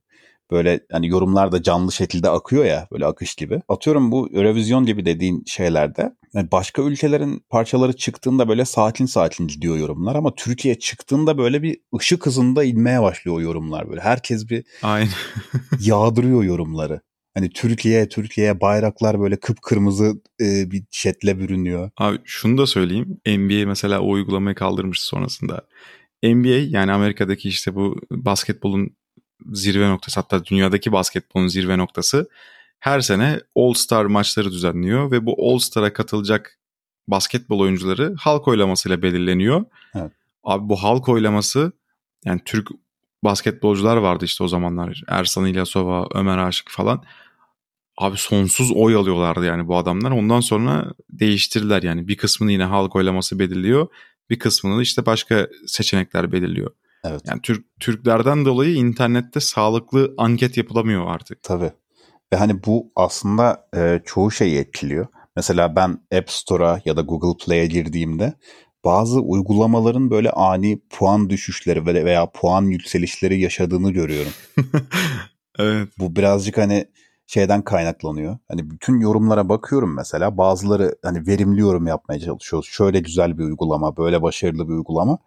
böyle 0.51 0.79
hani 0.91 1.07
yorumlar 1.07 1.51
da 1.51 1.63
canlı 1.63 1.91
şekilde 1.91 2.29
akıyor 2.29 2.65
ya 2.65 2.87
böyle 2.91 3.05
akış 3.05 3.35
gibi. 3.35 3.61
Atıyorum 3.67 4.11
bu 4.11 4.29
Eurovision 4.33 4.85
gibi 4.85 5.05
dediğin 5.05 5.43
şeylerde 5.47 6.15
yani 6.33 6.51
başka 6.51 6.81
ülkelerin 6.81 7.45
parçaları 7.49 7.93
çıktığında 7.93 8.49
böyle 8.49 8.65
sakin 8.65 9.05
sakin 9.05 9.47
gidiyor 9.47 9.77
yorumlar 9.77 10.15
ama 10.15 10.35
Türkiye 10.35 10.79
çıktığında 10.79 11.37
böyle 11.37 11.63
bir 11.63 11.77
ışık 11.95 12.25
hızında 12.25 12.63
inmeye 12.63 13.01
başlıyor 13.01 13.41
yorumlar 13.41 13.89
böyle. 13.89 14.01
Herkes 14.01 14.49
bir 14.49 14.63
Aynen. 14.81 15.09
yağdırıyor 15.79 16.43
yorumları. 16.43 17.01
Hani 17.33 17.49
Türkiye, 17.49 18.09
Türkiye 18.09 18.61
bayraklar 18.61 19.19
böyle 19.19 19.35
kıpkırmızı 19.35 20.21
e, 20.41 20.71
bir 20.71 20.83
şetle 20.91 21.39
bürünüyor. 21.39 21.91
Abi 21.97 22.17
şunu 22.23 22.57
da 22.57 22.67
söyleyeyim. 22.67 23.17
NBA 23.27 23.67
mesela 23.67 24.01
o 24.01 24.09
uygulamayı 24.11 24.55
kaldırmış 24.55 25.01
sonrasında. 25.01 25.61
NBA 26.23 26.77
yani 26.77 26.91
Amerika'daki 26.91 27.49
işte 27.49 27.75
bu 27.75 28.01
basketbolun 28.11 28.95
zirve 29.51 29.89
noktası 29.89 30.19
hatta 30.19 30.45
dünyadaki 30.45 30.91
basketbolun 30.91 31.47
zirve 31.47 31.77
noktası 31.77 32.29
her 32.79 33.01
sene 33.01 33.39
All 33.55 33.73
Star 33.73 34.05
maçları 34.05 34.51
düzenliyor 34.51 35.11
ve 35.11 35.25
bu 35.25 35.51
All 35.51 35.57
Star'a 35.57 35.93
katılacak 35.93 36.59
basketbol 37.07 37.59
oyuncuları 37.59 38.15
halk 38.17 38.47
oylamasıyla 38.47 39.01
belirleniyor. 39.01 39.65
Evet. 39.95 40.11
Abi 40.43 40.69
bu 40.69 40.75
halk 40.75 41.09
oylaması 41.09 41.71
yani 42.25 42.41
Türk 42.45 42.67
basketbolcular 43.23 43.97
vardı 43.97 44.25
işte 44.25 44.43
o 44.43 44.47
zamanlar. 44.47 45.03
Ersan 45.07 45.45
İlyasova, 45.45 46.07
Ömer 46.13 46.37
Aşık 46.37 46.69
falan. 46.69 47.03
Abi 47.97 48.17
sonsuz 48.17 48.71
oy 48.71 48.95
alıyorlardı 48.95 49.45
yani 49.45 49.67
bu 49.67 49.77
adamlar. 49.77 50.11
Ondan 50.11 50.39
sonra 50.39 50.93
değiştirdiler 51.09 51.83
yani. 51.83 52.07
Bir 52.07 52.17
kısmını 52.17 52.51
yine 52.51 52.63
halk 52.63 52.95
oylaması 52.95 53.39
belirliyor. 53.39 53.87
Bir 54.29 54.39
kısmını 54.39 54.81
işte 54.81 55.05
başka 55.05 55.47
seçenekler 55.67 56.31
belirliyor. 56.31 56.71
Evet. 57.05 57.21
Yani 57.27 57.41
Türk 57.41 57.65
Türklerden 57.79 58.45
dolayı 58.45 58.75
internette 58.75 59.39
sağlıklı 59.39 60.13
anket 60.17 60.57
yapılamıyor 60.57 61.07
artık. 61.07 61.43
Tabii. 61.43 61.71
Ve 62.33 62.37
hani 62.37 62.63
bu 62.63 62.91
aslında 62.95 63.67
e, 63.75 64.01
çoğu 64.05 64.31
şeyi 64.31 64.57
etkiliyor. 64.57 65.07
Mesela 65.35 65.75
ben 65.75 65.97
App 66.17 66.29
Store'a 66.29 66.81
ya 66.85 66.97
da 66.97 67.01
Google 67.01 67.45
Play'e 67.45 67.65
girdiğimde 67.65 68.33
bazı 68.85 69.19
uygulamaların 69.19 70.11
böyle 70.11 70.31
ani 70.31 70.81
puan 70.89 71.29
düşüşleri 71.29 71.85
veya 71.85 72.31
puan 72.31 72.63
yükselişleri 72.63 73.39
yaşadığını 73.39 73.91
görüyorum. 73.91 74.31
evet. 75.59 75.89
Bu 75.99 76.15
birazcık 76.15 76.57
hani 76.57 76.85
şeyden 77.27 77.61
kaynaklanıyor. 77.61 78.37
Hani 78.47 78.69
bütün 78.69 78.99
yorumlara 78.99 79.49
bakıyorum 79.49 79.95
mesela. 79.95 80.37
Bazıları 80.37 80.95
hani 81.03 81.27
verimli 81.27 81.61
yorum 81.61 81.87
yapmaya 81.87 82.19
çalışıyoruz. 82.19 82.69
Şöyle 82.69 82.99
güzel 82.99 83.37
bir 83.37 83.43
uygulama, 83.43 83.97
böyle 83.97 84.21
başarılı 84.21 84.69
bir 84.69 84.73
uygulama. 84.73 85.17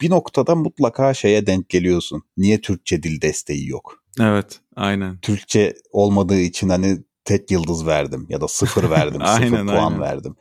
Bir 0.00 0.10
noktada 0.10 0.54
mutlaka 0.54 1.14
şeye 1.14 1.46
denk 1.46 1.68
geliyorsun. 1.68 2.22
Niye 2.36 2.60
Türkçe 2.60 3.02
dil 3.02 3.20
desteği 3.20 3.68
yok? 3.68 4.04
Evet, 4.20 4.60
aynen. 4.76 5.18
Türkçe 5.18 5.74
olmadığı 5.92 6.40
için 6.40 6.68
hani 6.68 6.98
tek 7.24 7.50
yıldız 7.50 7.86
verdim 7.86 8.26
ya 8.28 8.40
da 8.40 8.48
sıfır 8.48 8.90
verdim, 8.90 9.20
aynen, 9.24 9.48
sıfır 9.48 9.66
puan 9.66 9.92
aynen. 9.92 10.00
verdim. 10.00 10.36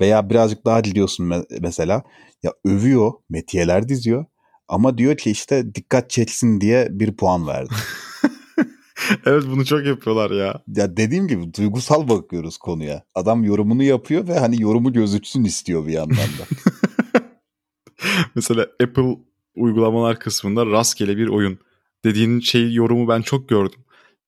Veya 0.00 0.30
birazcık 0.30 0.64
daha 0.64 0.84
diliyorsun 0.84 1.46
mesela 1.60 2.02
ya 2.42 2.52
övüyor, 2.64 3.12
metiyeler 3.28 3.88
diziyor 3.88 4.24
ama 4.68 4.98
diyor 4.98 5.16
ki 5.16 5.30
işte 5.30 5.74
dikkat 5.74 6.10
çeksin 6.10 6.60
diye 6.60 6.88
bir 6.90 7.16
puan 7.16 7.46
verdim. 7.46 7.76
evet 9.26 9.44
bunu 9.46 9.64
çok 9.64 9.86
yapıyorlar 9.86 10.30
ya. 10.30 10.62
Ya 10.76 10.96
dediğim 10.96 11.28
gibi 11.28 11.54
duygusal 11.54 12.08
bakıyoruz 12.08 12.58
konuya. 12.58 13.04
Adam 13.14 13.44
yorumunu 13.44 13.82
yapıyor 13.82 14.28
ve 14.28 14.38
hani 14.38 14.62
yorumu 14.62 14.92
gözüksün 14.92 15.44
istiyor 15.44 15.86
bir 15.86 15.92
yandan 15.92 16.16
da. 16.16 16.46
Mesela 18.34 18.66
Apple 18.82 19.18
uygulamalar 19.56 20.18
kısmında 20.18 20.66
rastgele 20.66 21.16
bir 21.16 21.28
oyun 21.28 21.58
dediğin 22.04 22.40
şey 22.40 22.72
yorumu 22.72 23.08
ben 23.08 23.22
çok 23.22 23.48
gördüm. 23.48 23.80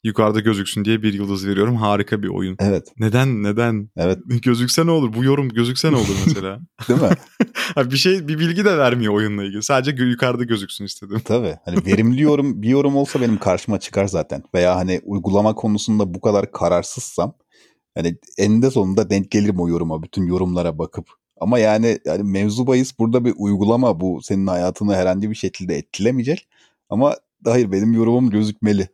Yukarıda 0.04 0.40
gözüksün 0.40 0.84
diye 0.84 1.02
bir 1.02 1.14
yıldız 1.14 1.46
veriyorum. 1.46 1.76
Harika 1.76 2.22
bir 2.22 2.28
oyun. 2.28 2.56
Evet. 2.60 2.92
Neden? 2.98 3.42
Neden? 3.42 3.90
Evet. 3.96 4.18
Gözükse 4.42 4.86
ne 4.86 4.90
olur? 4.90 5.12
Bu 5.12 5.24
yorum 5.24 5.48
gözükse 5.48 5.92
ne 5.92 5.96
olur 5.96 6.16
mesela? 6.26 6.60
Değil 6.88 7.00
mi? 7.00 7.10
bir 7.90 7.96
şey 7.96 8.28
bir 8.28 8.38
bilgi 8.38 8.64
de 8.64 8.78
vermiyor 8.78 9.14
oyunla 9.14 9.44
ilgili. 9.44 9.62
Sadece 9.62 10.04
yukarıda 10.04 10.44
gözüksün 10.44 10.84
istedim. 10.84 11.20
Tabii. 11.24 11.56
Hani 11.64 11.86
verimli 11.86 12.22
yorum 12.22 12.62
bir 12.62 12.68
yorum 12.68 12.96
olsa 12.96 13.20
benim 13.20 13.38
karşıma 13.38 13.80
çıkar 13.80 14.06
zaten. 14.06 14.42
Veya 14.54 14.76
hani 14.76 15.00
uygulama 15.04 15.54
konusunda 15.54 16.14
bu 16.14 16.20
kadar 16.20 16.52
kararsızsam 16.52 17.34
hani 17.94 18.16
eninde 18.38 18.70
sonunda 18.70 19.10
denk 19.10 19.30
gelirim 19.30 19.60
o 19.60 19.68
yoruma. 19.68 20.02
Bütün 20.02 20.26
yorumlara 20.26 20.78
bakıp. 20.78 21.06
Ama 21.40 21.58
yani 21.58 21.98
yani 22.04 22.22
mevzu 22.22 22.66
bahis 22.66 22.98
burada 22.98 23.24
bir 23.24 23.34
uygulama 23.36 24.00
bu 24.00 24.22
senin 24.22 24.46
hayatını 24.46 24.94
herhangi 24.94 25.30
bir 25.30 25.34
şekilde 25.34 25.76
etkilemeyecek. 25.76 26.48
Ama 26.90 27.16
hayır 27.44 27.72
benim 27.72 27.92
yorumum 27.92 28.30
gözükmeli. 28.30 28.88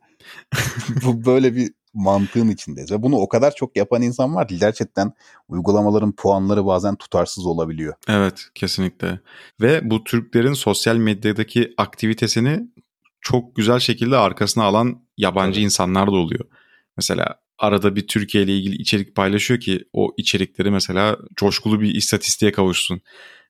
bu 1.05 1.25
böyle 1.25 1.55
bir 1.55 1.71
mantığın 1.93 2.49
içindeyiz. 2.49 2.91
Ve 2.91 3.03
bunu 3.03 3.15
o 3.15 3.29
kadar 3.29 3.55
çok 3.55 3.77
yapan 3.77 4.01
insan 4.01 4.35
var 4.35 4.47
ki 4.47 4.59
gerçekten 4.59 5.13
uygulamaların 5.47 6.11
puanları 6.11 6.65
bazen 6.65 6.95
tutarsız 6.95 7.45
olabiliyor. 7.45 7.93
Evet 8.07 8.49
kesinlikle. 8.55 9.19
Ve 9.61 9.89
bu 9.89 10.03
Türklerin 10.03 10.53
sosyal 10.53 10.95
medyadaki 10.95 11.73
aktivitesini 11.77 12.67
çok 13.21 13.55
güzel 13.55 13.79
şekilde 13.79 14.17
arkasına 14.17 14.63
alan 14.63 15.01
yabancı 15.17 15.59
evet. 15.59 15.65
insanlar 15.65 16.07
da 16.07 16.15
oluyor. 16.15 16.45
Mesela 16.97 17.35
arada 17.57 17.95
bir 17.95 18.07
Türkiye 18.07 18.43
ile 18.43 18.57
ilgili 18.57 18.75
içerik 18.75 19.15
paylaşıyor 19.15 19.59
ki 19.59 19.85
o 19.93 20.13
içerikleri 20.17 20.71
mesela 20.71 21.17
coşkulu 21.35 21.81
bir 21.81 21.95
istatistiğe 21.95 22.51
kavuşsun. 22.51 23.01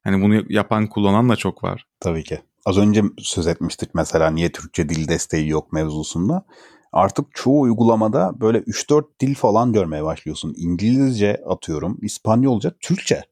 Hani 0.03 0.23
bunu 0.23 0.45
yapan 0.49 0.87
kullanan 0.87 1.29
da 1.29 1.35
çok 1.35 1.63
var. 1.63 1.85
Tabii 1.99 2.23
ki. 2.23 2.41
Az 2.65 2.77
önce 2.77 3.03
söz 3.17 3.47
etmiştik 3.47 3.89
mesela 3.95 4.29
niye 4.29 4.51
Türkçe 4.51 4.89
dil 4.89 5.07
desteği 5.07 5.49
yok 5.49 5.73
mevzusunda. 5.73 6.45
Artık 6.93 7.25
çoğu 7.33 7.61
uygulamada 7.61 8.41
böyle 8.41 8.57
3-4 8.57 9.03
dil 9.19 9.35
falan 9.35 9.73
görmeye 9.73 10.03
başlıyorsun. 10.03 10.53
İngilizce 10.57 11.41
atıyorum, 11.47 11.97
İspanyolca, 12.01 12.71
Türkçe. 12.81 13.23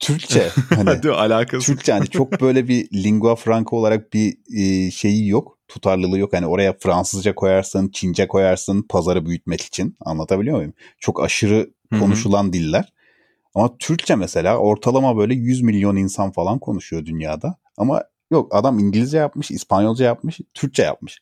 Türkçe. 0.00 0.48
Hani, 0.68 0.90
Hadi 0.90 1.10
alakası. 1.10 1.66
Türkçe 1.66 1.92
hani 1.92 2.06
çok 2.06 2.40
böyle 2.40 2.68
bir 2.68 3.04
lingua 3.04 3.36
franca 3.36 3.70
olarak 3.70 4.12
bir 4.12 4.36
e, 4.56 4.90
şeyi 4.90 5.28
yok. 5.28 5.58
Tutarlılığı 5.68 6.18
yok. 6.18 6.32
Hani 6.32 6.46
oraya 6.46 6.72
Fransızca 6.78 7.34
koyarsın, 7.34 7.88
Çince 7.88 8.28
koyarsın 8.28 8.86
pazarı 8.88 9.26
büyütmek 9.26 9.60
için. 9.60 9.96
Anlatabiliyor 10.00 10.56
muyum? 10.56 10.72
Çok 10.98 11.22
aşırı 11.22 11.70
konuşulan 11.98 12.52
diller. 12.52 12.92
Ama 13.54 13.78
Türkçe 13.78 14.14
mesela 14.14 14.56
ortalama 14.56 15.16
böyle 15.16 15.34
100 15.34 15.62
milyon 15.62 15.96
insan 15.96 16.32
falan 16.32 16.58
konuşuyor 16.58 17.06
dünyada. 17.06 17.56
Ama 17.76 18.02
yok 18.30 18.54
adam 18.54 18.78
İngilizce 18.78 19.18
yapmış, 19.18 19.50
İspanyolca 19.50 20.04
yapmış, 20.04 20.40
Türkçe 20.54 20.82
yapmış. 20.82 21.18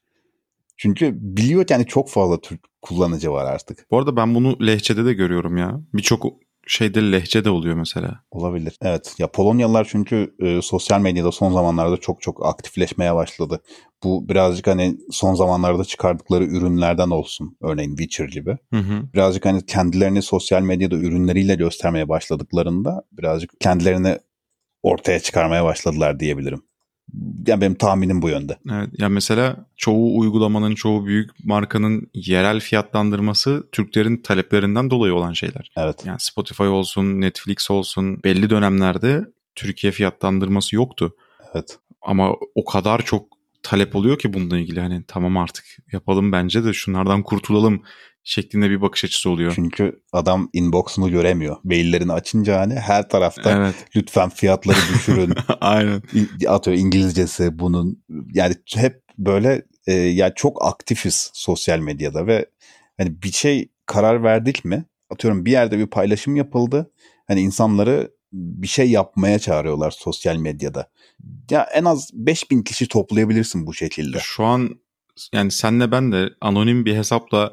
Çünkü 0.76 1.14
biliyor 1.14 1.66
ki 1.66 1.74
hani 1.74 1.86
çok 1.86 2.10
fazla 2.10 2.40
Türk 2.40 2.60
kullanıcı 2.82 3.32
var 3.32 3.44
artık. 3.44 3.86
Bu 3.90 3.98
arada 3.98 4.16
ben 4.16 4.34
bunu 4.34 4.66
lehçede 4.66 5.04
de 5.04 5.12
görüyorum 5.12 5.56
ya. 5.56 5.80
Birçok 5.94 6.26
şeyde 6.66 7.12
lehçe 7.12 7.44
de 7.44 7.50
oluyor 7.50 7.74
mesela. 7.74 8.24
Olabilir. 8.30 8.76
Evet. 8.82 9.14
Ya 9.18 9.30
Polonyalılar 9.30 9.86
çünkü 9.90 10.34
e, 10.38 10.62
sosyal 10.62 11.00
medyada 11.00 11.32
son 11.32 11.52
zamanlarda 11.52 11.96
çok 11.96 12.22
çok 12.22 12.46
aktifleşmeye 12.46 13.14
başladı. 13.14 13.62
Bu 14.04 14.28
birazcık 14.28 14.66
hani 14.66 14.96
son 15.10 15.34
zamanlarda 15.34 15.84
çıkardıkları 15.84 16.44
ürünlerden 16.44 17.10
olsun. 17.10 17.56
Örneğin 17.60 17.96
Witcher 17.96 18.28
gibi. 18.28 18.56
Hı 18.72 18.80
hı. 18.80 19.02
Birazcık 19.14 19.44
hani 19.44 19.66
kendilerini 19.66 20.22
sosyal 20.22 20.62
medyada 20.62 20.96
ürünleriyle 20.96 21.54
göstermeye 21.54 22.08
başladıklarında 22.08 23.02
birazcık 23.12 23.60
kendilerini 23.60 24.18
ortaya 24.82 25.20
çıkarmaya 25.20 25.64
başladılar 25.64 26.20
diyebilirim. 26.20 26.62
Yani 27.46 27.60
benim 27.60 27.74
tahminim 27.74 28.22
bu 28.22 28.28
yönde. 28.28 28.58
Evet. 28.70 28.88
Ya 28.98 29.08
mesela 29.08 29.66
çoğu 29.76 30.18
uygulamanın, 30.18 30.74
çoğu 30.74 31.06
büyük 31.06 31.44
markanın 31.44 32.10
yerel 32.14 32.60
fiyatlandırması 32.60 33.68
Türklerin 33.72 34.16
taleplerinden 34.16 34.90
dolayı 34.90 35.14
olan 35.14 35.32
şeyler. 35.32 35.72
Evet. 35.76 36.06
Yani 36.06 36.20
Spotify 36.20 36.62
olsun, 36.62 37.20
Netflix 37.20 37.70
olsun 37.70 38.22
belli 38.24 38.50
dönemlerde 38.50 39.24
Türkiye 39.54 39.92
fiyatlandırması 39.92 40.76
yoktu. 40.76 41.16
Evet. 41.54 41.78
Ama 42.02 42.32
o 42.54 42.64
kadar 42.64 43.04
çok 43.04 43.26
talep 43.62 43.96
oluyor 43.96 44.18
ki 44.18 44.32
bununla 44.32 44.58
ilgili 44.58 44.80
hani 44.80 45.04
tamam 45.08 45.36
artık 45.36 45.64
yapalım 45.92 46.32
bence 46.32 46.64
de 46.64 46.72
şunlardan 46.72 47.22
kurtulalım 47.22 47.82
şeklinde 48.24 48.70
bir 48.70 48.80
bakış 48.80 49.04
açısı 49.04 49.30
oluyor. 49.30 49.52
Çünkü 49.54 50.02
adam 50.12 50.50
inbox'unu 50.52 51.10
göremiyor. 51.10 51.56
Maillerini 51.64 52.12
açınca 52.12 52.60
hani 52.60 52.74
her 52.74 53.08
tarafta 53.08 53.50
Evet. 53.58 53.74
lütfen 53.96 54.28
fiyatları 54.28 54.76
düşürün. 54.94 55.34
Aynen. 55.60 56.02
Atıyor 56.48 56.76
İngilizcesi 56.76 57.58
bunun 57.58 58.04
yani 58.32 58.54
hep 58.74 59.02
böyle 59.18 59.62
e, 59.86 59.92
ya 59.92 60.34
çok 60.34 60.64
aktifiz 60.66 61.30
sosyal 61.34 61.78
medyada 61.78 62.26
ve 62.26 62.46
hani 62.98 63.22
bir 63.22 63.32
şey 63.32 63.68
karar 63.86 64.22
verdik 64.22 64.64
mi 64.64 64.84
atıyorum 65.10 65.46
bir 65.46 65.50
yerde 65.50 65.78
bir 65.78 65.86
paylaşım 65.86 66.36
yapıldı 66.36 66.90
hani 67.28 67.40
insanları 67.40 68.10
bir 68.32 68.66
şey 68.68 68.90
yapmaya 68.90 69.38
çağırıyorlar 69.38 69.90
sosyal 69.90 70.36
medyada. 70.36 70.90
Ya 71.50 71.68
en 71.74 71.84
az 71.84 72.10
5000 72.12 72.62
kişi 72.62 72.88
toplayabilirsin 72.88 73.66
bu 73.66 73.74
şekilde. 73.74 74.18
Şu 74.20 74.44
an 74.44 74.70
yani 75.32 75.50
senle 75.50 75.90
ben 75.90 76.12
de 76.12 76.28
anonim 76.40 76.84
bir 76.84 76.96
hesapla 76.96 77.52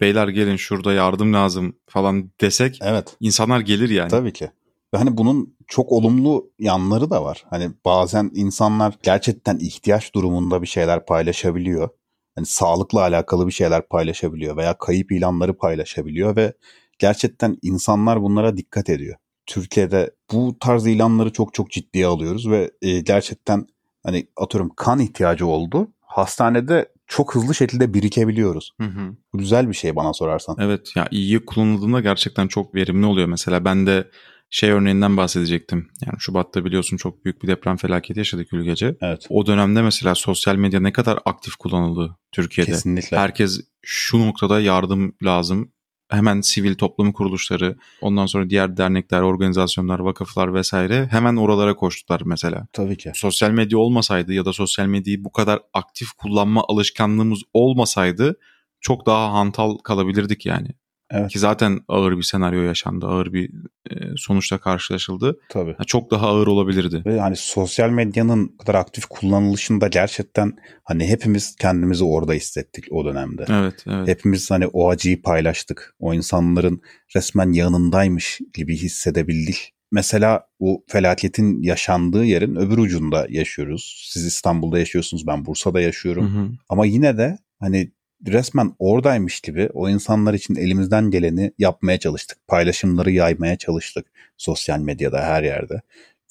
beyler 0.00 0.28
gelin 0.28 0.56
şurada 0.56 0.92
yardım 0.92 1.32
lazım 1.32 1.76
falan 1.86 2.30
desek 2.40 2.78
Evet. 2.82 3.16
insanlar 3.20 3.60
gelir 3.60 3.90
yani. 3.90 4.10
Tabii 4.10 4.32
ki. 4.32 4.50
Ve 4.94 4.98
hani 4.98 5.16
bunun 5.16 5.56
çok 5.66 5.92
olumlu 5.92 6.50
yanları 6.58 7.10
da 7.10 7.24
var. 7.24 7.44
Hani 7.50 7.70
bazen 7.84 8.30
insanlar 8.34 8.94
gerçekten 9.02 9.58
ihtiyaç 9.58 10.14
durumunda 10.14 10.62
bir 10.62 10.66
şeyler 10.66 11.06
paylaşabiliyor. 11.06 11.88
Hani 12.34 12.46
sağlıkla 12.46 13.00
alakalı 13.00 13.46
bir 13.46 13.52
şeyler 13.52 13.88
paylaşabiliyor 13.88 14.56
veya 14.56 14.78
kayıp 14.78 15.12
ilanları 15.12 15.56
paylaşabiliyor 15.56 16.36
ve 16.36 16.52
gerçekten 16.98 17.56
insanlar 17.62 18.22
bunlara 18.22 18.56
dikkat 18.56 18.90
ediyor. 18.90 19.16
Türkiye'de 19.46 20.10
bu 20.32 20.56
tarz 20.60 20.86
ilanları 20.86 21.32
çok 21.32 21.54
çok 21.54 21.70
ciddiye 21.70 22.06
alıyoruz 22.06 22.50
ve 22.50 22.70
e, 22.82 23.00
gerçekten 23.00 23.66
hani 24.02 24.26
atıyorum 24.36 24.70
kan 24.76 24.98
ihtiyacı 24.98 25.46
oldu. 25.46 25.88
Hastanede 26.00 26.88
çok 27.06 27.34
hızlı 27.34 27.54
şekilde 27.54 27.94
birikebiliyoruz. 27.94 28.70
Hı 28.80 28.86
hı. 28.86 29.16
Bu 29.32 29.38
güzel 29.38 29.68
bir 29.68 29.74
şey 29.74 29.96
bana 29.96 30.12
sorarsan. 30.12 30.56
Evet 30.60 30.96
ya 30.96 31.08
iyi 31.10 31.44
kullanıldığında 31.44 32.00
gerçekten 32.00 32.48
çok 32.48 32.74
verimli 32.74 33.06
oluyor. 33.06 33.28
Mesela 33.28 33.64
ben 33.64 33.86
de 33.86 34.10
şey 34.50 34.70
örneğinden 34.70 35.16
bahsedecektim. 35.16 35.88
Yani 36.06 36.16
Şubat'ta 36.18 36.64
biliyorsun 36.64 36.96
çok 36.96 37.24
büyük 37.24 37.42
bir 37.42 37.48
deprem 37.48 37.76
felaketi 37.76 38.20
yaşadık 38.20 38.52
ülkece. 38.52 38.96
Evet. 39.00 39.26
O 39.28 39.46
dönemde 39.46 39.82
mesela 39.82 40.14
sosyal 40.14 40.56
medya 40.56 40.80
ne 40.80 40.92
kadar 40.92 41.18
aktif 41.24 41.56
kullanıldı 41.56 42.16
Türkiye'de. 42.32 42.70
Kesinlikle. 42.70 43.16
Herkes 43.16 43.60
şu 43.82 44.26
noktada 44.26 44.60
yardım 44.60 45.16
lazım. 45.24 45.72
Hemen 46.08 46.40
sivil 46.40 46.74
toplum 46.74 47.12
kuruluşları, 47.12 47.76
ondan 48.00 48.26
sonra 48.26 48.50
diğer 48.50 48.76
dernekler, 48.76 49.20
organizasyonlar, 49.20 49.98
vakıflar 49.98 50.54
vesaire 50.54 51.08
hemen 51.10 51.36
oralara 51.36 51.76
koştular 51.76 52.22
mesela. 52.24 52.66
Tabii 52.72 52.96
ki. 52.96 53.12
Sosyal 53.14 53.50
medya 53.50 53.78
olmasaydı 53.78 54.32
ya 54.32 54.44
da 54.44 54.52
sosyal 54.52 54.86
medyayı 54.86 55.24
bu 55.24 55.32
kadar 55.32 55.60
aktif 55.72 56.12
kullanma 56.12 56.64
alışkanlığımız 56.68 57.42
olmasaydı 57.52 58.36
çok 58.80 59.06
daha 59.06 59.32
hantal 59.32 59.78
kalabilirdik 59.78 60.46
yani. 60.46 60.68
Evet. 61.14 61.30
Ki 61.30 61.38
zaten 61.38 61.80
ağır 61.88 62.16
bir 62.16 62.22
senaryo 62.22 62.62
yaşandı, 62.62 63.06
ağır 63.06 63.32
bir 63.32 63.50
e, 63.90 63.94
sonuçla 64.16 64.58
karşılaşıldı. 64.58 65.38
Tabii. 65.48 65.74
Ha, 65.78 65.84
Çok 65.84 66.10
daha 66.10 66.28
ağır 66.28 66.46
olabilirdi. 66.46 67.02
Ve 67.06 67.20
hani 67.20 67.36
sosyal 67.36 67.90
medyanın 67.90 68.56
kadar 68.58 68.74
aktif 68.74 69.06
kullanılışında 69.06 69.88
gerçekten 69.88 70.52
hani 70.84 71.08
hepimiz 71.08 71.56
kendimizi 71.56 72.04
orada 72.04 72.32
hissettik 72.32 72.84
o 72.90 73.04
dönemde. 73.04 73.44
Evet, 73.48 73.84
evet. 73.86 74.08
Hepimiz 74.08 74.50
hani 74.50 74.66
o 74.66 74.90
acıyı 74.90 75.22
paylaştık. 75.22 75.96
O 75.98 76.14
insanların 76.14 76.80
resmen 77.16 77.52
yanındaymış 77.52 78.40
gibi 78.54 78.76
hissedebildik. 78.76 79.74
Mesela 79.92 80.46
bu 80.60 80.84
felaketin 80.88 81.62
yaşandığı 81.62 82.24
yerin 82.24 82.56
öbür 82.56 82.78
ucunda 82.78 83.26
yaşıyoruz. 83.28 84.08
Siz 84.12 84.26
İstanbul'da 84.26 84.78
yaşıyorsunuz, 84.78 85.26
ben 85.26 85.46
Bursa'da 85.46 85.80
yaşıyorum. 85.80 86.34
Hı 86.34 86.38
hı. 86.38 86.48
Ama 86.68 86.86
yine 86.86 87.18
de 87.18 87.38
hani 87.60 87.92
resmen 88.26 88.72
oradaymış 88.78 89.40
gibi 89.40 89.68
o 89.74 89.88
insanlar 89.88 90.34
için 90.34 90.54
elimizden 90.54 91.10
geleni 91.10 91.52
yapmaya 91.58 91.98
çalıştık. 91.98 92.38
Paylaşımları 92.48 93.10
yaymaya 93.10 93.56
çalıştık 93.56 94.06
sosyal 94.36 94.78
medyada 94.78 95.22
her 95.22 95.42
yerde. 95.42 95.82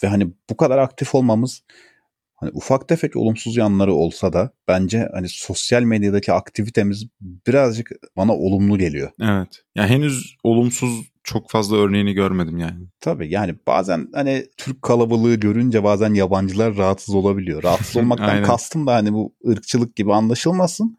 Ve 0.03 0.07
hani 0.07 0.27
bu 0.49 0.57
kadar 0.57 0.77
aktif 0.77 1.15
olmamız 1.15 1.63
hani 2.35 2.51
ufak 2.53 2.87
tefek 2.87 3.15
olumsuz 3.15 3.57
yanları 3.57 3.93
olsa 3.93 4.33
da 4.33 4.51
bence 4.67 5.09
hani 5.13 5.29
sosyal 5.29 5.81
medyadaki 5.81 6.33
aktivitemiz 6.33 7.05
birazcık 7.21 7.91
bana 8.17 8.33
olumlu 8.33 8.77
geliyor. 8.77 9.11
Evet. 9.21 9.63
Ya 9.75 9.87
henüz 9.87 10.35
olumsuz 10.43 11.13
çok 11.23 11.49
fazla 11.49 11.77
örneğini 11.77 12.13
görmedim 12.13 12.57
yani. 12.57 12.85
Tabii 12.99 13.31
yani 13.31 13.55
bazen 13.67 14.07
hani 14.13 14.45
Türk 14.57 14.81
kalabalığı 14.81 15.35
görünce 15.35 15.83
bazen 15.83 16.13
yabancılar 16.13 16.77
rahatsız 16.77 17.15
olabiliyor. 17.15 17.63
Rahatsız 17.63 17.97
olmaktan 18.03 18.43
kastım 18.43 18.87
da 18.87 18.93
hani 18.93 19.13
bu 19.13 19.33
ırkçılık 19.47 19.95
gibi 19.95 20.13
anlaşılmasın. 20.13 20.97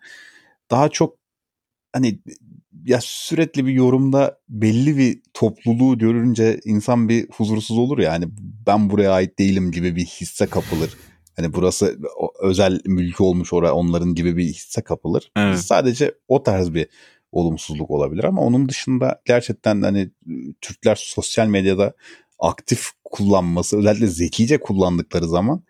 Daha 0.70 0.88
çok 0.88 1.16
hani 1.92 2.18
ya 2.84 2.98
sürekli 3.02 3.66
bir 3.66 3.72
yorumda 3.72 4.38
belli 4.48 4.96
bir 4.96 5.22
topluluğu 5.34 5.98
görünce 5.98 6.60
insan 6.64 7.08
bir 7.08 7.28
huzursuz 7.30 7.78
olur 7.78 7.98
ya 7.98 8.12
hani 8.12 8.24
ben 8.66 8.90
buraya 8.90 9.12
ait 9.12 9.38
değilim 9.38 9.72
gibi 9.72 9.96
bir 9.96 10.04
hisse 10.04 10.46
kapılır. 10.46 10.94
Hani 11.36 11.54
burası 11.54 11.98
özel 12.42 12.80
mülkü 12.84 13.22
olmuş 13.22 13.52
oraya 13.52 13.74
onların 13.74 14.14
gibi 14.14 14.36
bir 14.36 14.44
hisse 14.44 14.82
kapılır. 14.82 15.30
Evet. 15.36 15.58
Sadece 15.58 16.14
o 16.28 16.42
tarz 16.42 16.74
bir 16.74 16.86
olumsuzluk 17.32 17.90
olabilir 17.90 18.24
ama 18.24 18.42
onun 18.42 18.68
dışında 18.68 19.22
gerçekten 19.24 19.82
hani 19.82 20.10
Türkler 20.60 20.96
sosyal 21.00 21.46
medyada 21.46 21.94
aktif 22.38 22.88
kullanması 23.04 23.78
özellikle 23.78 24.06
zekice 24.06 24.60
kullandıkları 24.60 25.28
zaman 25.28 25.62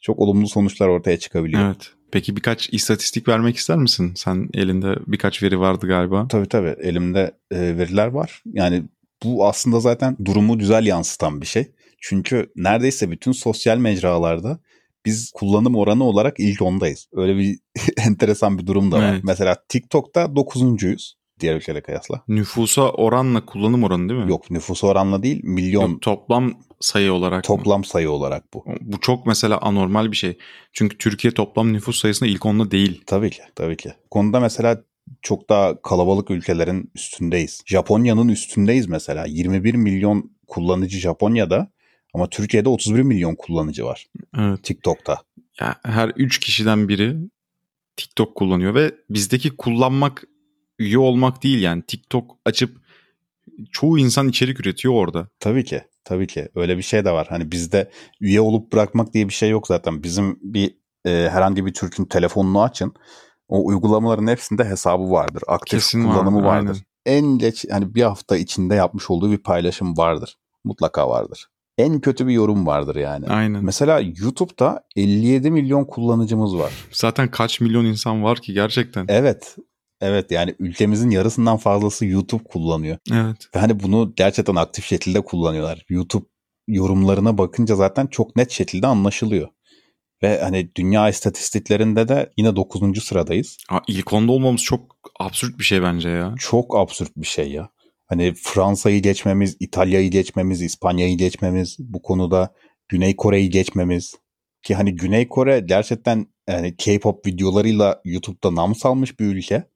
çok 0.00 0.18
olumlu 0.18 0.48
sonuçlar 0.48 0.88
ortaya 0.88 1.18
çıkabiliyor. 1.18 1.62
Evet. 1.66 1.92
Peki 2.12 2.36
birkaç 2.36 2.68
istatistik 2.72 3.28
vermek 3.28 3.56
ister 3.56 3.76
misin? 3.76 4.12
Sen 4.16 4.48
elinde 4.54 4.96
birkaç 5.06 5.42
veri 5.42 5.60
vardı 5.60 5.86
galiba. 5.86 6.28
Tabii 6.28 6.48
tabii 6.48 6.76
elimde 6.82 7.32
e, 7.50 7.78
veriler 7.78 8.06
var. 8.06 8.42
Yani 8.46 8.82
bu 9.24 9.46
aslında 9.46 9.80
zaten 9.80 10.16
durumu 10.24 10.58
güzel 10.58 10.86
yansıtan 10.86 11.40
bir 11.40 11.46
şey. 11.46 11.70
Çünkü 12.00 12.52
neredeyse 12.56 13.10
bütün 13.10 13.32
sosyal 13.32 13.78
mecralarda 13.78 14.58
biz 15.06 15.30
kullanım 15.34 15.76
oranı 15.76 16.04
olarak 16.04 16.40
ilk 16.40 16.62
ondayız. 16.62 17.08
Öyle 17.12 17.36
bir 17.36 17.58
enteresan 18.06 18.58
bir 18.58 18.66
durum 18.66 18.92
da 18.92 18.96
var. 18.96 19.12
Evet. 19.12 19.24
Mesela 19.24 19.56
TikTok'ta 19.68 20.36
dokuzuncuyuz 20.36 21.19
diğer 21.40 21.56
ülkelere 21.56 21.82
kıyasla. 21.82 22.22
Nüfusa 22.28 22.90
oranla 22.90 23.46
kullanım 23.46 23.84
oranı 23.84 24.08
değil 24.08 24.20
mi? 24.24 24.30
Yok 24.30 24.50
nüfus 24.50 24.84
oranla 24.84 25.22
değil 25.22 25.40
milyon 25.44 25.90
Yok, 25.90 26.02
toplam 26.02 26.52
sayı 26.80 27.12
olarak. 27.12 27.36
mı? 27.38 27.56
toplam 27.56 27.84
sayı 27.84 28.10
olarak 28.10 28.54
bu. 28.54 28.64
Bu 28.80 29.00
çok 29.00 29.26
mesela 29.26 29.58
anormal 29.60 30.10
bir 30.12 30.16
şey. 30.16 30.38
Çünkü 30.72 30.98
Türkiye 30.98 31.34
toplam 31.34 31.72
nüfus 31.72 32.00
sayısında 32.00 32.30
ilk 32.30 32.46
onda 32.46 32.70
değil. 32.70 33.02
Tabii 33.06 33.30
ki, 33.30 33.42
tabii 33.54 33.76
ki. 33.76 33.92
Konuda 34.10 34.40
mesela 34.40 34.82
çok 35.22 35.48
daha 35.48 35.82
kalabalık 35.82 36.30
ülkelerin 36.30 36.90
üstündeyiz. 36.94 37.62
Japonya'nın 37.66 38.28
üstündeyiz 38.28 38.86
mesela. 38.86 39.26
21 39.26 39.74
milyon 39.74 40.30
kullanıcı 40.48 40.98
Japonya'da 40.98 41.70
ama 42.14 42.26
Türkiye'de 42.30 42.68
31 42.68 43.02
milyon 43.02 43.34
kullanıcı 43.34 43.84
var 43.84 44.06
Evet. 44.38 44.64
TikTok'ta. 44.64 45.18
Ya 45.60 45.74
her 45.84 46.08
3 46.08 46.38
kişiden 46.38 46.88
biri 46.88 47.16
TikTok 47.96 48.34
kullanıyor 48.34 48.74
ve 48.74 48.94
bizdeki 49.10 49.56
kullanmak 49.56 50.24
üye 50.80 50.98
olmak 50.98 51.42
değil 51.42 51.62
yani 51.62 51.82
TikTok 51.82 52.36
açıp 52.44 52.76
çoğu 53.72 53.98
insan 53.98 54.28
içerik 54.28 54.60
üretiyor 54.60 54.94
orada. 54.94 55.28
Tabii 55.40 55.64
ki. 55.64 55.82
Tabii 56.04 56.26
ki. 56.26 56.48
Öyle 56.54 56.76
bir 56.76 56.82
şey 56.82 57.04
de 57.04 57.10
var. 57.12 57.26
Hani 57.30 57.52
bizde 57.52 57.90
üye 58.20 58.40
olup 58.40 58.72
bırakmak 58.72 59.14
diye 59.14 59.28
bir 59.28 59.32
şey 59.32 59.50
yok 59.50 59.66
zaten. 59.66 60.02
Bizim 60.02 60.38
bir 60.42 60.74
e, 61.06 61.10
herhangi 61.10 61.66
bir 61.66 61.74
Türk'ün 61.74 62.04
telefonunu 62.04 62.62
açın. 62.62 62.94
O 63.48 63.66
uygulamaların 63.66 64.26
hepsinde 64.26 64.64
hesabı 64.64 65.10
vardır. 65.10 65.42
Aktif 65.46 65.78
Kesin 65.78 66.02
kullanımı 66.02 66.44
var, 66.44 66.56
vardır. 66.56 66.78
En 67.06 67.38
geç 67.38 67.64
hani 67.70 67.94
bir 67.94 68.02
hafta 68.02 68.36
içinde 68.36 68.74
yapmış 68.74 69.10
olduğu 69.10 69.30
bir 69.30 69.38
paylaşım 69.38 69.96
vardır. 69.96 70.36
Mutlaka 70.64 71.08
vardır. 71.08 71.46
En 71.78 72.00
kötü 72.00 72.26
bir 72.26 72.32
yorum 72.32 72.66
vardır 72.66 72.96
yani. 72.96 73.26
Aynen. 73.26 73.64
Mesela 73.64 74.00
YouTube'da 74.00 74.84
57 74.96 75.50
milyon 75.50 75.84
kullanıcımız 75.84 76.56
var. 76.56 76.72
Zaten 76.92 77.30
kaç 77.30 77.60
milyon 77.60 77.84
insan 77.84 78.22
var 78.22 78.40
ki 78.40 78.52
gerçekten. 78.52 79.06
Evet. 79.08 79.56
Evet 80.00 80.30
yani 80.30 80.54
ülkemizin 80.58 81.10
yarısından 81.10 81.56
fazlası 81.56 82.06
YouTube 82.06 82.44
kullanıyor. 82.44 82.98
Evet. 83.12 83.36
Ve 83.54 83.60
hani 83.60 83.80
bunu 83.82 84.12
gerçekten 84.16 84.54
aktif 84.54 84.84
şekilde 84.84 85.20
kullanıyorlar. 85.20 85.84
YouTube 85.88 86.24
yorumlarına 86.68 87.38
bakınca 87.38 87.74
zaten 87.74 88.06
çok 88.06 88.36
net 88.36 88.50
şekilde 88.50 88.86
anlaşılıyor. 88.86 89.48
Ve 90.22 90.40
hani 90.40 90.70
dünya 90.76 91.08
istatistiklerinde 91.08 92.08
de 92.08 92.32
yine 92.36 92.56
9. 92.56 93.04
sıradayız. 93.04 93.56
Ha, 93.68 93.82
ilk 93.88 94.12
onda 94.12 94.32
olmamız 94.32 94.62
çok 94.62 94.96
absürt 95.20 95.58
bir 95.58 95.64
şey 95.64 95.82
bence 95.82 96.08
ya. 96.08 96.34
Çok 96.38 96.76
absürt 96.76 97.16
bir 97.16 97.26
şey 97.26 97.50
ya. 97.50 97.70
Hani 98.06 98.34
Fransa'yı 98.34 99.02
geçmemiz, 99.02 99.56
İtalya'yı 99.60 100.10
geçmemiz, 100.10 100.62
İspanya'yı 100.62 101.18
geçmemiz, 101.18 101.76
bu 101.78 102.02
konuda 102.02 102.54
Güney 102.88 103.16
Kore'yi 103.16 103.50
geçmemiz. 103.50 104.14
Ki 104.62 104.74
hani 104.74 104.96
Güney 104.96 105.28
Kore 105.28 105.60
gerçekten 105.60 106.26
yani 106.48 106.76
K-pop 106.76 107.26
videolarıyla 107.26 108.00
YouTube'da 108.04 108.54
nam 108.54 108.74
salmış 108.74 109.20
bir 109.20 109.24
ülke. 109.24 109.69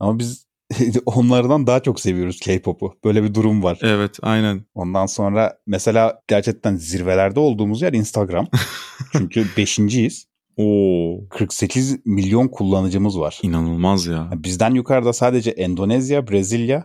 Ama 0.00 0.18
biz 0.18 0.46
onlardan 1.06 1.66
daha 1.66 1.80
çok 1.80 2.00
seviyoruz 2.00 2.40
K-pop'u. 2.40 2.94
Böyle 3.04 3.22
bir 3.22 3.34
durum 3.34 3.62
var. 3.62 3.78
Evet 3.82 4.18
aynen. 4.22 4.64
Ondan 4.74 5.06
sonra 5.06 5.58
mesela 5.66 6.22
gerçekten 6.28 6.76
zirvelerde 6.76 7.40
olduğumuz 7.40 7.82
yer 7.82 7.92
Instagram. 7.92 8.46
Çünkü 9.12 9.46
beşinciyiz. 9.56 10.28
Oo 10.56 11.28
48 11.30 12.06
milyon 12.06 12.48
kullanıcımız 12.48 13.18
var. 13.18 13.38
inanılmaz 13.42 14.06
ya. 14.06 14.30
Bizden 14.34 14.74
yukarıda 14.74 15.12
sadece 15.12 15.50
Endonezya, 15.50 16.28
Brezilya, 16.28 16.84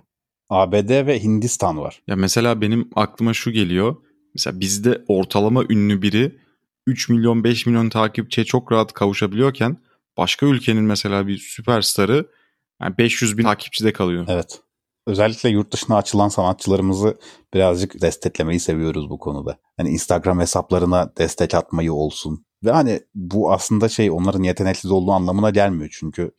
ABD 0.49 1.07
ve 1.07 1.23
Hindistan 1.23 1.77
var. 1.77 2.01
Ya 2.07 2.15
mesela 2.15 2.61
benim 2.61 2.89
aklıma 2.95 3.33
şu 3.33 3.51
geliyor. 3.51 3.95
Mesela 4.35 4.59
bizde 4.59 5.03
ortalama 5.07 5.63
ünlü 5.69 6.01
biri 6.01 6.35
3 6.87 7.09
milyon 7.09 7.43
5 7.43 7.65
milyon 7.65 7.89
takipçiye 7.89 8.45
çok 8.45 8.71
rahat 8.71 8.93
kavuşabiliyorken 8.93 9.77
başka 10.17 10.45
ülkenin 10.45 10.83
mesela 10.83 11.27
bir 11.27 11.37
süperstarı 11.37 12.25
yani 12.81 12.97
500 12.97 13.37
bin 13.37 13.43
takipçide 13.43 13.93
kalıyor. 13.93 14.25
Evet. 14.29 14.59
Özellikle 15.07 15.49
yurt 15.49 15.73
dışına 15.73 15.97
açılan 15.97 16.27
sanatçılarımızı 16.27 17.17
birazcık 17.53 18.01
desteklemeyi 18.01 18.59
seviyoruz 18.59 19.09
bu 19.09 19.19
konuda. 19.19 19.57
Hani 19.77 19.89
Instagram 19.89 20.39
hesaplarına 20.39 21.11
destek 21.17 21.53
atmayı 21.55 21.93
olsun. 21.93 22.45
Ve 22.63 22.71
hani 22.71 22.99
bu 23.15 23.51
aslında 23.51 23.89
şey 23.89 24.11
onların 24.11 24.43
yeteneksiz 24.43 24.91
olduğu 24.91 25.11
anlamına 25.11 25.49
gelmiyor. 25.49 25.89
Çünkü 25.99 26.31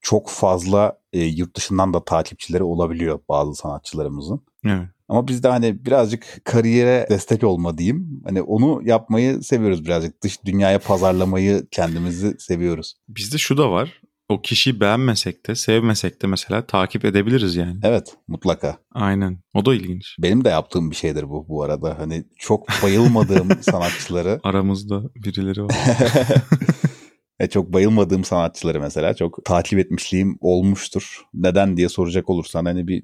çok 0.00 0.28
fazla 0.28 0.98
e, 1.12 1.24
yurt 1.24 1.56
dışından 1.56 1.94
da 1.94 2.04
takipçileri 2.04 2.62
olabiliyor 2.62 3.20
bazı 3.28 3.54
sanatçılarımızın. 3.54 4.40
Evet. 4.64 4.88
Ama 5.08 5.28
biz 5.28 5.42
de 5.42 5.48
hani 5.48 5.84
birazcık 5.84 6.40
kariyere 6.44 7.06
destek 7.10 7.44
olma 7.44 7.78
diyeyim. 7.78 8.22
Hani 8.24 8.42
onu 8.42 8.80
yapmayı 8.84 9.42
seviyoruz 9.42 9.84
birazcık. 9.84 10.22
Dış 10.22 10.44
dünyaya 10.44 10.78
pazarlamayı 10.78 11.66
kendimizi 11.70 12.36
seviyoruz. 12.38 12.94
Bizde 13.08 13.38
şu 13.38 13.56
da 13.56 13.70
var. 13.70 14.00
O 14.30 14.42
kişiyi 14.42 14.80
beğenmesek 14.80 15.46
de 15.46 15.54
sevmesek 15.54 16.22
de 16.22 16.26
mesela 16.26 16.66
takip 16.66 17.04
edebiliriz 17.04 17.56
yani. 17.56 17.80
Evet 17.82 18.16
mutlaka. 18.28 18.78
Aynen. 18.92 19.38
O 19.54 19.64
da 19.64 19.74
ilginç. 19.74 20.16
Benim 20.18 20.44
de 20.44 20.48
yaptığım 20.48 20.90
bir 20.90 20.96
şeydir 20.96 21.30
bu 21.30 21.48
bu 21.48 21.62
arada. 21.62 21.98
Hani 21.98 22.24
çok 22.38 22.68
bayılmadığım 22.82 23.48
sanatçıları 23.62 24.40
Aramızda 24.42 25.02
birileri 25.14 25.64
var. 25.64 25.74
e, 27.40 27.46
çok 27.48 27.72
bayılmadığım 27.72 28.24
sanatçıları 28.24 28.80
mesela 28.80 29.14
çok 29.14 29.44
takip 29.44 29.78
etmişliğim 29.78 30.38
olmuştur. 30.40 31.22
Neden 31.34 31.76
diye 31.76 31.88
soracak 31.88 32.30
olursan 32.30 32.64
hani 32.64 32.88
bir 32.88 33.02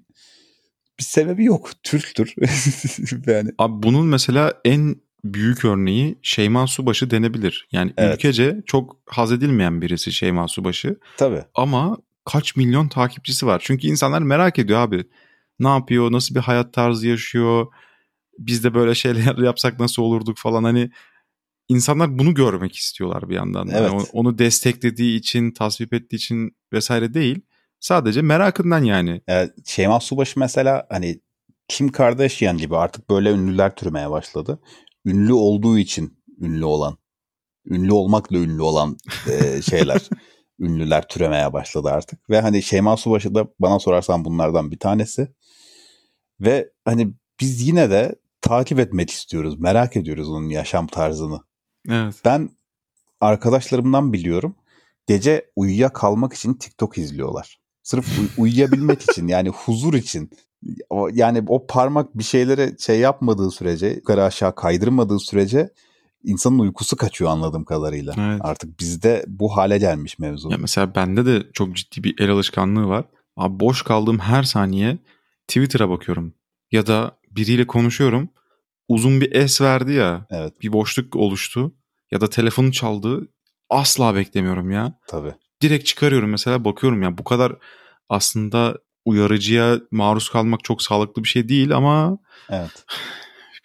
bir 0.98 1.04
sebebi 1.04 1.44
yok. 1.44 1.70
Türktür. 1.82 2.34
yani 3.26 3.50
Abi 3.58 3.82
bunun 3.82 4.06
mesela 4.06 4.54
en 4.64 4.96
büyük 5.34 5.64
örneği 5.64 6.18
Şeyma 6.22 6.66
Subaşı 6.66 7.10
denebilir. 7.10 7.68
Yani 7.72 7.92
Evet. 7.96 8.14
ülkece 8.14 8.62
çok 8.66 8.96
haz 9.06 9.32
edilmeyen 9.32 9.82
birisi 9.82 10.12
Şeyma 10.12 10.48
Subaşı. 10.48 10.96
tabii. 11.16 11.42
Ama 11.54 11.96
kaç 12.24 12.56
milyon 12.56 12.88
takipçisi 12.88 13.46
var. 13.46 13.62
Çünkü 13.64 13.86
insanlar 13.86 14.22
merak 14.22 14.58
ediyor 14.58 14.78
abi. 14.78 15.04
Ne 15.58 15.68
yapıyor? 15.68 16.12
Nasıl 16.12 16.34
bir 16.34 16.40
hayat 16.40 16.72
tarzı 16.72 17.08
yaşıyor? 17.08 17.66
Biz 18.38 18.64
de 18.64 18.74
böyle 18.74 18.94
şeyler 18.94 19.36
yapsak 19.44 19.80
nasıl 19.80 20.02
olurduk 20.02 20.38
falan 20.38 20.64
hani 20.64 20.90
insanlar 21.68 22.18
bunu 22.18 22.34
görmek 22.34 22.76
istiyorlar 22.76 23.28
bir 23.28 23.34
yandan. 23.34 23.66
Yani 23.66 23.78
Evet. 23.78 23.90
onu- 23.92 24.06
onu 24.12 24.38
desteklediği 24.38 25.18
için, 25.18 25.50
tasvip 25.50 25.94
ettiği 25.94 26.16
için 26.16 26.56
vesaire 26.72 27.14
değil. 27.14 27.40
Sadece 27.80 28.22
merakından 28.22 28.84
yani. 28.84 29.20
E, 29.28 29.48
Şeyma 29.66 30.00
Subaşı 30.00 30.40
mesela 30.40 30.86
hani 30.90 31.20
Kim 31.68 31.88
Kardashian 31.92 32.58
gibi 32.58 32.76
artık 32.76 33.10
böyle 33.10 33.30
ünlüler 33.30 33.74
türemeye 33.76 34.10
başladı. 34.10 34.58
Ünlü 35.06 35.32
olduğu 35.32 35.78
için 35.78 36.18
ünlü 36.40 36.64
olan, 36.64 36.98
ünlü 37.66 37.92
olmakla 37.92 38.36
ünlü 38.36 38.62
olan 38.62 38.96
e, 39.30 39.62
şeyler, 39.70 40.08
ünlüler 40.60 41.08
türemeye 41.08 41.52
başladı 41.52 41.88
artık. 41.88 42.30
Ve 42.30 42.40
hani 42.40 42.62
Şeyma 42.62 42.96
Subaşı 42.96 43.34
da 43.34 43.48
bana 43.60 43.78
sorarsan 43.78 44.24
bunlardan 44.24 44.70
bir 44.70 44.78
tanesi. 44.78 45.28
Ve 46.40 46.70
hani 46.84 47.14
biz 47.40 47.62
yine 47.62 47.90
de 47.90 48.14
takip 48.40 48.78
etmek 48.78 49.10
istiyoruz, 49.10 49.60
merak 49.60 49.96
ediyoruz 49.96 50.28
onun 50.28 50.48
yaşam 50.48 50.86
tarzını. 50.86 51.40
Evet. 51.90 52.14
Ben 52.24 52.50
arkadaşlarımdan 53.20 54.12
biliyorum. 54.12 54.56
Gece 55.06 55.50
uyuyakalmak 55.56 56.32
için 56.32 56.54
TikTok 56.54 56.98
izliyorlar. 56.98 57.60
Sırf 57.82 58.18
uy- 58.18 58.44
uyuyabilmek 58.44 59.02
için 59.10 59.28
yani 59.28 59.48
huzur 59.48 59.94
için. 59.94 60.30
O, 60.90 61.08
yani 61.12 61.44
o 61.48 61.66
parmak 61.66 62.18
bir 62.18 62.24
şeylere 62.24 62.72
şey 62.78 62.98
yapmadığı 62.98 63.50
sürece, 63.50 63.86
yukarı 63.86 64.24
aşağı 64.24 64.54
kaydırmadığı 64.54 65.18
sürece 65.18 65.70
insanın 66.24 66.58
uykusu 66.58 66.96
kaçıyor 66.96 67.30
anladığım 67.30 67.64
kadarıyla. 67.64 68.14
Evet. 68.18 68.40
Artık 68.44 68.80
bizde 68.80 69.24
bu 69.26 69.56
hale 69.56 69.78
gelmiş 69.78 70.18
mevzu. 70.18 70.50
Ya 70.50 70.56
mesela 70.58 70.94
bende 70.94 71.26
de 71.26 71.42
çok 71.52 71.76
ciddi 71.76 72.04
bir 72.04 72.20
el 72.20 72.30
alışkanlığı 72.30 72.86
var. 72.88 73.04
Abi 73.36 73.60
boş 73.60 73.82
kaldığım 73.82 74.18
her 74.18 74.42
saniye 74.42 74.98
Twitter'a 75.48 75.90
bakıyorum. 75.90 76.34
Ya 76.72 76.86
da 76.86 77.16
biriyle 77.30 77.66
konuşuyorum. 77.66 78.28
Uzun 78.88 79.20
bir 79.20 79.32
es 79.32 79.60
verdi 79.60 79.92
ya. 79.92 80.26
Evet 80.30 80.62
Bir 80.62 80.72
boşluk 80.72 81.16
oluştu. 81.16 81.72
Ya 82.10 82.20
da 82.20 82.30
telefonu 82.30 82.72
çaldı. 82.72 83.28
Asla 83.70 84.14
beklemiyorum 84.14 84.70
ya. 84.70 84.98
tabii. 85.08 85.34
Direkt 85.62 85.86
çıkarıyorum 85.86 86.30
mesela 86.30 86.64
bakıyorum 86.64 87.02
ya 87.02 87.18
bu 87.18 87.24
kadar 87.24 87.56
aslında 88.08 88.78
uyarıcıya 89.06 89.80
maruz 89.90 90.28
kalmak 90.28 90.64
çok 90.64 90.82
sağlıklı 90.82 91.22
bir 91.22 91.28
şey 91.28 91.48
değil 91.48 91.76
ama 91.76 92.18
Evet. 92.50 92.84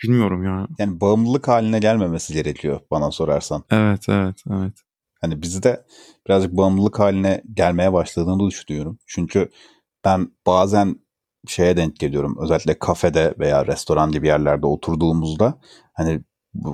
bilmiyorum 0.04 0.44
ya. 0.44 0.68
Yani 0.80 1.02
bağımlılık 1.02 1.48
haline 1.48 1.80
gelmemesi 1.80 2.34
gerekiyor 2.34 2.80
bana 2.92 3.12
sorarsan. 3.12 3.64
Evet 3.72 4.10
evet 4.10 4.36
evet. 4.50 4.74
Hani 5.22 5.42
bizde 5.42 5.86
birazcık 6.28 6.52
bağımlılık 6.58 7.00
haline 7.00 7.42
gelmeye 7.54 7.94
başladığını 7.94 8.50
düşünüyorum. 8.50 9.00
Çünkü 9.08 9.50
ben 10.06 10.32
bazen 10.48 10.96
şeye 11.48 11.78
denk 11.78 12.00
geliyorum. 12.00 12.38
Özellikle 12.42 12.80
kafede 12.80 13.34
veya 13.40 13.68
restoran 13.68 14.12
gibi 14.12 14.28
yerlerde 14.28 14.66
oturduğumuzda 14.66 15.60
hani 15.94 16.22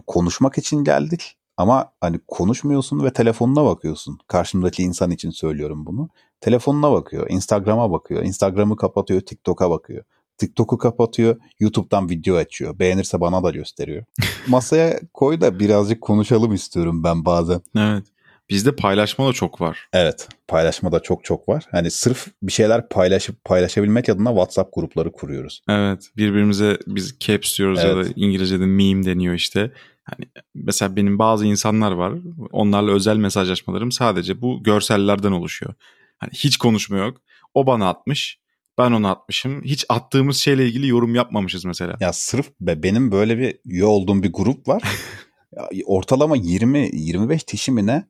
konuşmak 0.08 0.58
için 0.58 0.84
geldik 0.84 1.38
ama 1.58 1.92
hani 2.02 2.20
konuşmuyorsun 2.28 3.04
ve 3.04 3.14
telefonuna 3.14 3.66
bakıyorsun. 3.66 4.20
Karşımdaki 4.28 4.84
insan 4.84 5.12
için 5.12 5.30
söylüyorum 5.30 5.86
bunu. 5.86 6.10
Telefonuna 6.42 6.92
bakıyor, 6.92 7.30
Instagram'a 7.30 7.92
bakıyor, 7.92 8.24
Instagram'ı 8.24 8.76
kapatıyor, 8.76 9.22
TikTok'a 9.22 9.70
bakıyor. 9.70 10.04
TikTok'u 10.38 10.78
kapatıyor, 10.78 11.38
YouTube'dan 11.60 12.10
video 12.10 12.36
açıyor. 12.36 12.80
Beğenirse 12.80 13.22
bana 13.22 13.44
da 13.44 13.52
gösteriyor. 13.52 14.04
Masaya 14.48 15.00
koy 15.14 15.42
da 15.42 15.60
birazcık 15.60 16.02
konuşalım 16.02 16.54
istiyorum 16.54 17.04
ben 17.04 17.26
bazen. 17.26 17.62
Evet. 17.78 18.04
Bizde 18.50 18.76
paylaşma 18.76 19.28
da 19.28 19.34
çok 19.34 19.62
var. 19.62 19.90
Evet. 19.94 20.28
Paylaşma 20.48 20.92
da 20.92 21.00
çok 21.00 21.24
çok 21.24 21.50
var. 21.50 21.66
Hani 21.72 21.92
sırf 21.92 22.28
bir 22.44 22.52
şeyler 22.52 22.90
paylaşıp 22.90 23.44
paylaşabilmek 23.46 24.10
adına 24.10 24.30
WhatsApp 24.30 24.76
grupları 24.76 25.12
kuruyoruz. 25.12 25.62
Evet 25.70 26.10
birbirimize 26.18 26.78
biz 26.88 27.16
caps 27.20 27.58
diyoruz 27.58 27.80
ya 27.80 27.96
da 27.96 28.02
Evet. 28.02 28.14
İngilizce'de 28.16 28.66
meme 28.66 29.06
deniyor 29.06 29.34
işte. 29.34 29.72
Hani 30.10 30.30
mesela 30.56 30.96
benim 30.96 31.20
bazı 31.20 31.46
insanlar 31.46 31.92
var. 31.92 32.14
Onlarla 32.52 32.92
özel 32.92 33.18
mesajlaşmalarım 33.18 33.92
sadece 33.92 34.42
bu 34.42 34.64
görsellerden 34.64 35.32
oluşuyor. 35.32 35.74
Hani 36.18 36.32
hiç 36.34 36.58
konuşma 36.58 36.98
yok. 36.98 37.18
O 37.54 37.68
bana 37.68 37.90
atmış. 37.90 38.40
Ben 38.78 38.92
ona 38.92 39.12
atmışım. 39.12 39.64
Hiç 39.64 39.86
attığımız 39.90 40.38
şeyle 40.38 40.66
ilgili 40.66 40.88
yorum 40.88 41.16
yapmamışız 41.16 41.66
mesela. 41.66 41.98
Ya 42.00 42.14
sırf 42.14 42.52
be, 42.62 42.84
benim 42.84 43.12
böyle 43.12 43.38
bir 43.38 43.60
üye 43.66 43.86
olduğum 43.86 44.24
bir 44.24 44.34
grup 44.34 44.68
var. 44.68 44.84
Ortalama 45.86 46.38
20-25 46.38 47.46
kişi 47.46 47.72
mi 47.72 47.86
ne? 47.86 48.08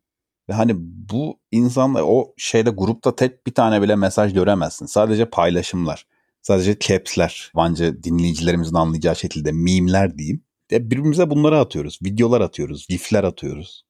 Ve 0.50 0.54
hani 0.54 0.74
bu 0.80 1.40
insanlar 1.52 2.04
o 2.06 2.34
şeyde 2.38 2.70
grupta 2.70 3.16
tek 3.16 3.48
bir 3.48 3.54
tane 3.54 3.82
bile 3.82 3.96
mesaj 3.96 4.34
göremezsin. 4.34 4.86
Sadece 4.86 5.26
paylaşımlar. 5.26 6.06
Sadece 6.42 6.80
caps'ler, 6.80 7.52
bence 7.58 8.04
dinleyicilerimizin 8.04 8.76
anlayacağı 8.76 9.16
şekilde 9.16 9.52
mimler 9.52 10.18
diyeyim. 10.18 10.44
Ya 10.72 10.86
birbirimize 10.86 11.30
bunları 11.30 11.60
atıyoruz. 11.60 12.00
Videolar 12.04 12.42
atıyoruz, 12.42 12.88
gifler 12.90 13.24
atıyoruz. 13.24 13.84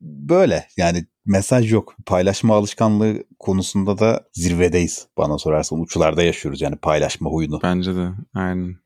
Böyle 0.00 0.66
yani 0.76 1.06
mesaj 1.26 1.72
yok. 1.72 1.96
Paylaşma 2.06 2.56
alışkanlığı 2.56 3.24
konusunda 3.38 3.98
da 3.98 4.28
zirvedeyiz 4.32 5.06
bana 5.16 5.38
sorarsan. 5.38 5.80
Uçlarda 5.80 6.22
yaşıyoruz 6.22 6.60
yani 6.60 6.76
paylaşma 6.76 7.30
huyunu. 7.30 7.60
Bence 7.62 7.94
de 7.94 8.08
aynen. 8.34 8.76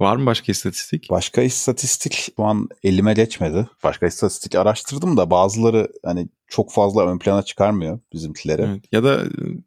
Var 0.00 0.16
mı 0.16 0.26
başka 0.26 0.52
istatistik? 0.52 1.10
Başka 1.10 1.42
istatistik 1.42 2.30
şu 2.36 2.44
an 2.44 2.68
elime 2.82 3.14
geçmedi. 3.14 3.68
Başka 3.84 4.06
istatistik 4.06 4.54
araştırdım 4.54 5.16
da 5.16 5.30
bazıları 5.30 5.88
hani 6.04 6.28
çok 6.46 6.72
fazla 6.72 7.06
ön 7.06 7.18
plana 7.18 7.42
çıkarmıyor 7.42 7.98
bizimkileri. 8.12 8.62
Evet. 8.62 8.84
Ya 8.92 9.04
da 9.04 9.24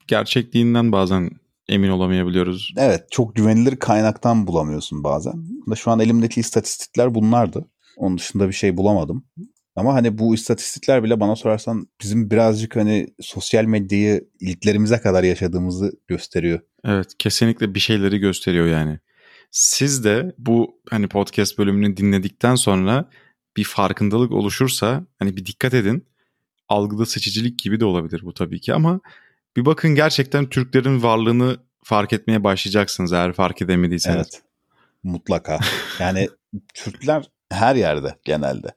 gerçekliğinden 0.07 0.91
bazen 0.91 1.31
emin 1.69 1.89
olamayabiliyoruz. 1.89 2.73
Evet 2.77 3.03
çok 3.11 3.35
güvenilir 3.35 3.75
kaynaktan 3.75 4.47
bulamıyorsun 4.47 5.03
bazen. 5.03 5.33
Şu 5.75 5.91
an 5.91 5.99
elimdeki 5.99 6.39
istatistikler 6.39 7.15
bunlardı. 7.15 7.65
Onun 7.97 8.17
dışında 8.17 8.47
bir 8.47 8.53
şey 8.53 8.77
bulamadım. 8.77 9.25
Ama 9.75 9.93
hani 9.93 10.17
bu 10.17 10.35
istatistikler 10.35 11.03
bile 11.03 11.19
bana 11.19 11.35
sorarsan 11.35 11.87
bizim 12.01 12.31
birazcık 12.31 12.75
hani 12.75 13.07
sosyal 13.21 13.65
medyayı 13.65 14.29
ilklerimize 14.39 14.97
kadar 14.97 15.23
yaşadığımızı 15.23 15.91
gösteriyor. 16.07 16.59
Evet 16.85 17.07
kesinlikle 17.19 17.75
bir 17.75 17.79
şeyleri 17.79 18.17
gösteriyor 18.17 18.67
yani. 18.67 18.99
Siz 19.51 20.03
de 20.03 20.35
bu 20.37 20.81
hani 20.89 21.07
podcast 21.07 21.57
bölümünü 21.57 21.97
dinledikten 21.97 22.55
sonra 22.55 23.09
bir 23.57 23.63
farkındalık 23.63 24.31
oluşursa 24.31 25.05
hani 25.19 25.37
bir 25.37 25.45
dikkat 25.45 25.73
edin. 25.73 26.07
Algıda 26.69 27.05
seçicilik 27.05 27.59
gibi 27.59 27.79
de 27.79 27.85
olabilir 27.85 28.21
bu 28.23 28.33
tabii 28.33 28.61
ki 28.61 28.73
ama 28.73 29.01
bir 29.55 29.65
bakın 29.65 29.95
gerçekten 29.95 30.49
Türklerin 30.49 31.03
varlığını 31.03 31.57
fark 31.83 32.13
etmeye 32.13 32.43
başlayacaksınız 32.43 33.13
eğer 33.13 33.33
fark 33.33 33.61
edemediyseniz. 33.61 34.17
Evet. 34.17 34.41
Mutlaka. 35.03 35.59
Yani 35.99 36.29
Türkler 36.73 37.29
her 37.51 37.75
yerde 37.75 38.15
genelde. 38.25 38.67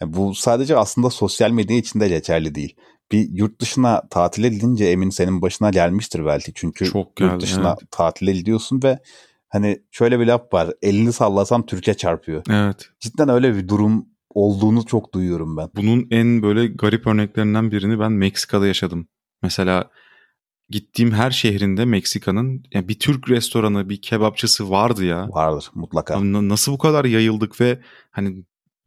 Yani 0.00 0.12
bu 0.14 0.34
sadece 0.34 0.76
aslında 0.76 1.10
sosyal 1.10 1.50
medya 1.50 1.76
içinde 1.76 2.08
geçerli 2.08 2.54
değil. 2.54 2.76
Bir 3.12 3.28
yurt 3.30 3.60
dışına 3.60 4.02
tatile 4.10 4.48
gidince 4.48 4.84
emin 4.84 5.10
senin 5.10 5.42
başına 5.42 5.70
gelmiştir 5.70 6.26
belki. 6.26 6.52
Çünkü 6.54 6.84
Çok 6.84 7.16
geldi, 7.16 7.32
yurt 7.32 7.42
dışına 7.42 7.68
evet. 7.68 7.90
tatile 7.90 8.32
gidiyorsun 8.32 8.80
ve 8.84 8.98
hani 9.48 9.82
şöyle 9.90 10.20
bir 10.20 10.26
laf 10.26 10.52
var. 10.52 10.70
Elini 10.82 11.12
sallasan 11.12 11.66
Türkiye 11.66 11.94
çarpıyor. 11.96 12.42
Evet. 12.50 12.88
Cidden 13.00 13.28
öyle 13.28 13.54
bir 13.54 13.68
durum 13.68 14.08
olduğunu 14.30 14.86
çok 14.86 15.14
duyuyorum 15.14 15.56
ben. 15.56 15.68
Bunun 15.76 16.06
en 16.10 16.42
böyle 16.42 16.66
garip 16.66 17.06
örneklerinden 17.06 17.70
birini 17.70 18.00
ben 18.00 18.12
Meksika'da 18.12 18.66
yaşadım. 18.66 19.08
Mesela 19.44 19.90
gittiğim 20.70 21.12
her 21.12 21.30
şehrinde 21.30 21.84
Meksika'nın 21.84 22.64
yani 22.72 22.88
bir 22.88 22.98
Türk 22.98 23.30
restoranı, 23.30 23.88
bir 23.88 24.02
kebapçısı 24.02 24.70
vardı 24.70 25.04
ya. 25.04 25.28
Vardır 25.28 25.70
mutlaka. 25.74 26.16
Abi 26.18 26.48
nasıl 26.48 26.72
bu 26.72 26.78
kadar 26.78 27.04
yayıldık 27.04 27.60
ve 27.60 27.78
hani 28.10 28.44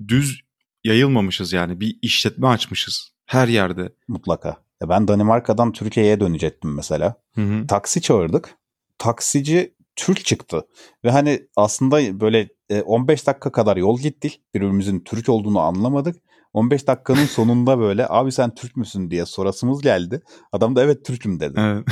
düz 0.07 0.41
yayılmamışız 0.83 1.53
yani. 1.53 1.79
Bir 1.79 1.99
işletme 2.01 2.47
açmışız 2.47 3.11
her 3.25 3.47
yerde. 3.47 3.93
Mutlaka. 4.07 4.57
Ya 4.81 4.89
ben 4.89 5.07
Danimarka'dan 5.07 5.71
Türkiye'ye 5.71 6.19
dönecektim 6.19 6.75
mesela. 6.75 7.15
Hı 7.35 7.41
hı. 7.41 7.67
Taksi 7.67 8.01
çağırdık. 8.01 8.55
Taksici 8.97 9.73
Türk 9.95 10.25
çıktı. 10.25 10.67
Ve 11.03 11.11
hani 11.11 11.47
aslında 11.55 12.19
böyle 12.19 12.49
15 12.85 13.23
e, 13.23 13.25
dakika 13.25 13.51
kadar 13.51 13.77
yol 13.77 13.99
gittik. 13.99 14.41
Birbirimizin 14.53 14.99
Türk 14.99 15.29
olduğunu 15.29 15.59
anlamadık. 15.59 16.15
15 16.53 16.88
dakikanın 16.88 17.25
sonunda 17.25 17.79
böyle 17.79 18.05
abi 18.10 18.31
sen 18.31 18.55
Türk 18.55 18.75
müsün 18.75 19.12
diye 19.12 19.25
sorasımız 19.25 19.81
geldi. 19.81 20.21
Adam 20.51 20.75
da 20.75 20.83
evet 20.83 21.05
Türk'üm 21.05 21.39
dedi. 21.39 21.53
Evet. 21.57 21.88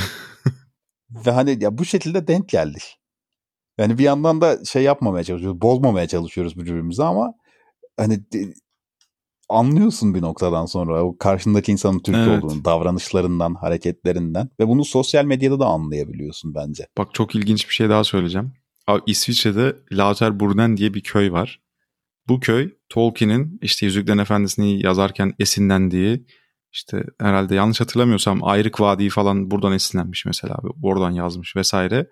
Ve 1.26 1.30
hani 1.30 1.64
ya 1.64 1.78
bu 1.78 1.84
şekilde 1.84 2.26
denk 2.26 2.48
geldik. 2.48 2.82
Yani 3.78 3.98
bir 3.98 4.04
yandan 4.04 4.40
da 4.40 4.64
şey 4.64 4.82
yapmamaya 4.82 5.24
çalışıyoruz, 5.24 5.60
bozmamaya 5.60 6.08
çalışıyoruz 6.08 6.56
birbirimizi 6.56 7.04
ama 7.04 7.32
hani 7.96 8.24
anlıyorsun 9.48 10.14
bir 10.14 10.22
noktadan 10.22 10.66
sonra 10.66 11.04
o 11.04 11.18
karşındaki 11.18 11.72
insanın 11.72 11.98
Türk 11.98 12.16
evet. 12.16 12.44
olduğunu, 12.44 12.64
davranışlarından, 12.64 13.54
hareketlerinden 13.54 14.48
ve 14.60 14.68
bunu 14.68 14.84
sosyal 14.84 15.24
medyada 15.24 15.60
da 15.60 15.66
anlayabiliyorsun 15.66 16.54
bence. 16.54 16.86
Bak 16.98 17.14
çok 17.14 17.34
ilginç 17.34 17.68
bir 17.68 17.74
şey 17.74 17.88
daha 17.88 18.04
söyleyeceğim. 18.04 18.52
Abi 18.86 19.02
İsviçre'de 19.06 19.76
Lauterburnen 19.92 20.76
diye 20.76 20.94
bir 20.94 21.00
köy 21.02 21.32
var. 21.32 21.60
Bu 22.28 22.40
köy 22.40 22.74
Tolkien'in 22.88 23.58
işte 23.62 23.86
Yüzüklerin 23.86 24.18
Efendisi'ni 24.18 24.82
yazarken 24.86 25.34
esinlendiği 25.38 26.26
işte 26.72 27.04
herhalde 27.20 27.54
yanlış 27.54 27.80
hatırlamıyorsam 27.80 28.44
Ayrık 28.44 28.80
Vadii 28.80 29.10
falan 29.10 29.50
buradan 29.50 29.72
esinlenmiş 29.72 30.26
mesela 30.26 30.54
abi. 30.54 30.68
Oradan 30.82 31.10
yazmış 31.10 31.56
vesaire. 31.56 32.10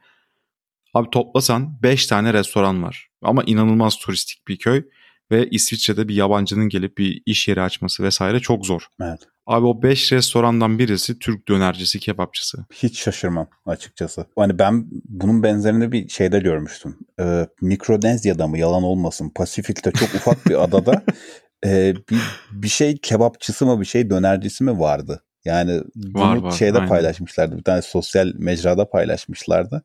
Abi 0.95 1.11
toplasan 1.11 1.83
5 1.83 2.07
tane 2.07 2.33
restoran 2.33 2.83
var. 2.83 3.09
Ama 3.23 3.43
inanılmaz 3.45 3.97
turistik 3.99 4.49
bir 4.49 4.59
köy 4.59 4.83
ve 5.31 5.51
İsviçre'de 5.51 6.09
bir 6.09 6.15
yabancının 6.15 6.69
gelip 6.69 6.99
bir 6.99 7.23
iş 7.27 7.49
yeri 7.49 7.63
açması 7.63 8.03
vesaire 8.03 8.41
çok 8.41 8.67
zor. 8.67 8.87
Evet. 9.01 9.29
Abi 9.47 9.67
o 9.67 9.83
5 9.83 10.13
restorandan 10.13 10.79
birisi 10.79 11.19
Türk 11.19 11.49
dönercisi, 11.49 11.99
kebapçısı. 12.01 12.65
Hiç 12.73 12.99
şaşırmam 12.99 13.49
açıkçası. 13.67 14.27
Hani 14.37 14.59
ben 14.59 14.87
bunun 15.09 15.43
benzerini 15.43 15.93
bir 15.93 16.09
şeyde 16.09 16.39
görmüştüm. 16.39 16.99
Ee, 17.21 17.47
Mikronezya'da 17.61 18.47
mı 18.47 18.59
yalan 18.59 18.83
olmasın 18.83 19.33
Pasifik'te 19.35 19.93
çok 19.93 20.15
ufak 20.15 20.47
bir 20.47 20.65
adada 20.65 21.03
e, 21.67 21.95
bir, 22.11 22.21
bir 22.53 22.69
şey 22.69 22.99
kebapçısı 22.99 23.67
mı 23.67 23.81
bir 23.81 23.87
şey 23.87 24.11
dönercisi 24.11 24.65
mi 24.65 24.79
vardı? 24.81 25.23
Yani 25.45 25.83
bunu 25.95 26.23
var, 26.23 26.37
var, 26.37 26.51
şeyde 26.51 26.79
aynen. 26.79 26.89
paylaşmışlardı. 26.89 27.59
Bir 27.59 27.63
tane 27.63 27.83
sosyal 27.83 28.33
mecrada 28.35 28.91
paylaşmışlardı. 28.91 29.83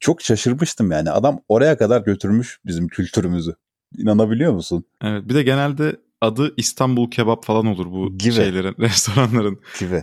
Çok 0.00 0.22
şaşırmıştım 0.22 0.90
yani. 0.90 1.10
Adam 1.10 1.40
oraya 1.48 1.78
kadar 1.78 2.00
götürmüş 2.00 2.60
bizim 2.66 2.88
kültürümüzü. 2.88 3.54
İnanabiliyor 3.98 4.52
musun? 4.52 4.84
Evet 5.02 5.28
bir 5.28 5.34
de 5.34 5.42
genelde 5.42 5.96
adı 6.20 6.54
İstanbul 6.56 7.10
kebap 7.10 7.44
falan 7.44 7.66
olur 7.66 7.92
bu 7.92 8.18
Gibi. 8.18 8.32
şeylerin, 8.32 8.74
restoranların. 8.80 9.60
Gibi. 9.80 10.02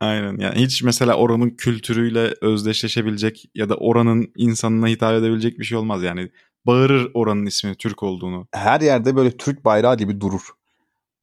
Aynen 0.00 0.38
yani 0.38 0.54
hiç 0.54 0.82
mesela 0.82 1.14
oranın 1.14 1.50
kültürüyle 1.50 2.34
özdeşleşebilecek 2.40 3.50
ya 3.54 3.68
da 3.68 3.76
oranın 3.76 4.32
insanına 4.36 4.86
hitap 4.88 5.14
edebilecek 5.14 5.58
bir 5.58 5.64
şey 5.64 5.78
olmaz 5.78 6.02
yani. 6.02 6.30
Bağırır 6.66 7.10
oranın 7.14 7.46
ismi 7.46 7.74
Türk 7.74 8.02
olduğunu. 8.02 8.48
Her 8.52 8.80
yerde 8.80 9.16
böyle 9.16 9.36
Türk 9.36 9.64
bayrağı 9.64 9.96
gibi 9.96 10.20
durur 10.20 10.48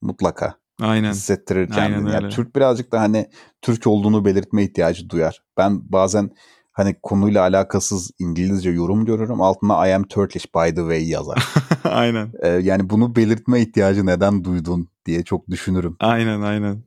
mutlaka. 0.02 0.56
Aynen. 0.82 1.12
Hissettirir 1.12 1.68
kendini. 1.68 1.84
Aynen 1.84 2.06
öyle. 2.06 2.14
Yani 2.14 2.30
Türk 2.30 2.56
birazcık 2.56 2.92
da 2.92 3.02
hani 3.02 3.30
Türk 3.62 3.88
olduğunu 3.88 4.26
belirtme 4.26 4.64
ihtiyacı 4.64 5.10
duyar. 5.10 5.44
Ben 5.58 5.92
bazen 5.92 6.32
hani 6.80 6.96
konuyla 7.04 7.42
alakasız 7.42 8.12
İngilizce 8.20 8.70
yorum 8.70 9.06
görürüm. 9.06 9.42
Altına 9.42 9.88
I 9.88 9.96
am 9.96 10.04
Turkish 10.04 10.46
by 10.56 10.70
the 10.70 10.76
way 10.76 11.10
yazar. 11.10 11.48
aynen. 11.84 12.32
Ee, 12.44 12.48
yani 12.48 12.90
bunu 12.90 13.16
belirtme 13.16 13.62
ihtiyacı 13.62 14.06
neden 14.06 14.44
duydun 14.44 14.90
diye 15.06 15.24
çok 15.24 15.50
düşünürüm. 15.50 15.96
Aynen 16.00 16.42
aynen. 16.42 16.84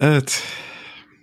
Evet. 0.00 0.42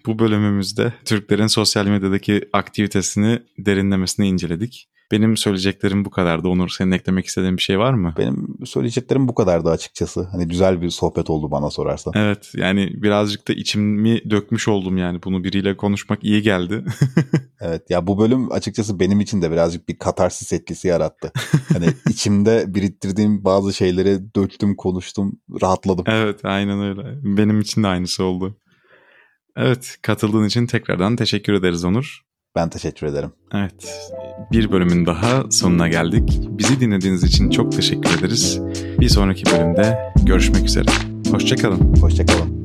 Bu 0.05 0.19
bölümümüzde 0.19 0.93
Türklerin 1.05 1.47
sosyal 1.47 1.85
medyadaki 1.87 2.49
aktivitesini 2.53 3.39
derinlemesine 3.57 4.27
inceledik. 4.27 4.89
Benim 5.11 5.37
söyleyeceklerim 5.37 6.05
bu 6.05 6.09
kadardı. 6.09 6.47
Onur 6.47 6.69
senin 6.69 6.91
eklemek 6.91 7.25
istediğin 7.25 7.57
bir 7.57 7.61
şey 7.61 7.79
var 7.79 7.93
mı? 7.93 8.13
Benim 8.17 8.57
söyleyeceklerim 8.65 9.27
bu 9.27 9.35
kadardı 9.35 9.69
açıkçası. 9.69 10.23
Hani 10.31 10.47
güzel 10.47 10.81
bir 10.81 10.89
sohbet 10.89 11.29
oldu 11.29 11.51
bana 11.51 11.69
sorarsan. 11.69 12.13
Evet 12.15 12.51
yani 12.55 12.89
birazcık 12.93 13.47
da 13.47 13.53
içimi 13.53 14.29
dökmüş 14.29 14.67
oldum 14.67 14.97
yani. 14.97 15.23
Bunu 15.23 15.43
biriyle 15.43 15.77
konuşmak 15.77 16.23
iyi 16.23 16.41
geldi. 16.41 16.85
evet 17.61 17.89
ya 17.89 18.07
bu 18.07 18.19
bölüm 18.19 18.51
açıkçası 18.51 18.99
benim 18.99 19.19
için 19.19 19.41
de 19.41 19.51
birazcık 19.51 19.89
bir 19.89 19.97
katarsis 19.97 20.53
etkisi 20.53 20.87
yarattı. 20.87 21.31
Hani 21.73 21.85
içimde 22.09 22.65
biriktirdiğim 22.67 23.43
bazı 23.43 23.73
şeyleri 23.73 24.35
döktüm, 24.35 24.75
konuştum, 24.75 25.39
rahatladım. 25.61 26.05
Evet 26.07 26.39
aynen 26.43 26.81
öyle. 26.81 27.19
Benim 27.37 27.59
için 27.59 27.83
de 27.83 27.87
aynısı 27.87 28.23
oldu. 28.23 28.57
Evet 29.57 29.97
katıldığın 30.01 30.45
için 30.45 30.67
tekrardan 30.67 31.15
teşekkür 31.15 31.53
ederiz 31.53 31.85
Onur. 31.85 32.26
Ben 32.57 32.69
teşekkür 32.69 33.07
ederim. 33.07 33.31
Evet, 33.53 33.73
bir 34.51 34.71
bölümün 34.71 35.05
daha 35.05 35.51
sonuna 35.51 35.87
geldik. 35.87 36.39
Bizi 36.49 36.79
dinlediğiniz 36.79 37.23
için 37.23 37.49
çok 37.49 37.71
teşekkür 37.71 38.19
ederiz. 38.19 38.61
Bir 38.99 39.09
sonraki 39.09 39.45
bölümde 39.45 40.13
görüşmek 40.23 40.65
üzere. 40.65 40.89
Hoşçakalın. 41.31 41.95
Hoşçakalın. 42.01 42.56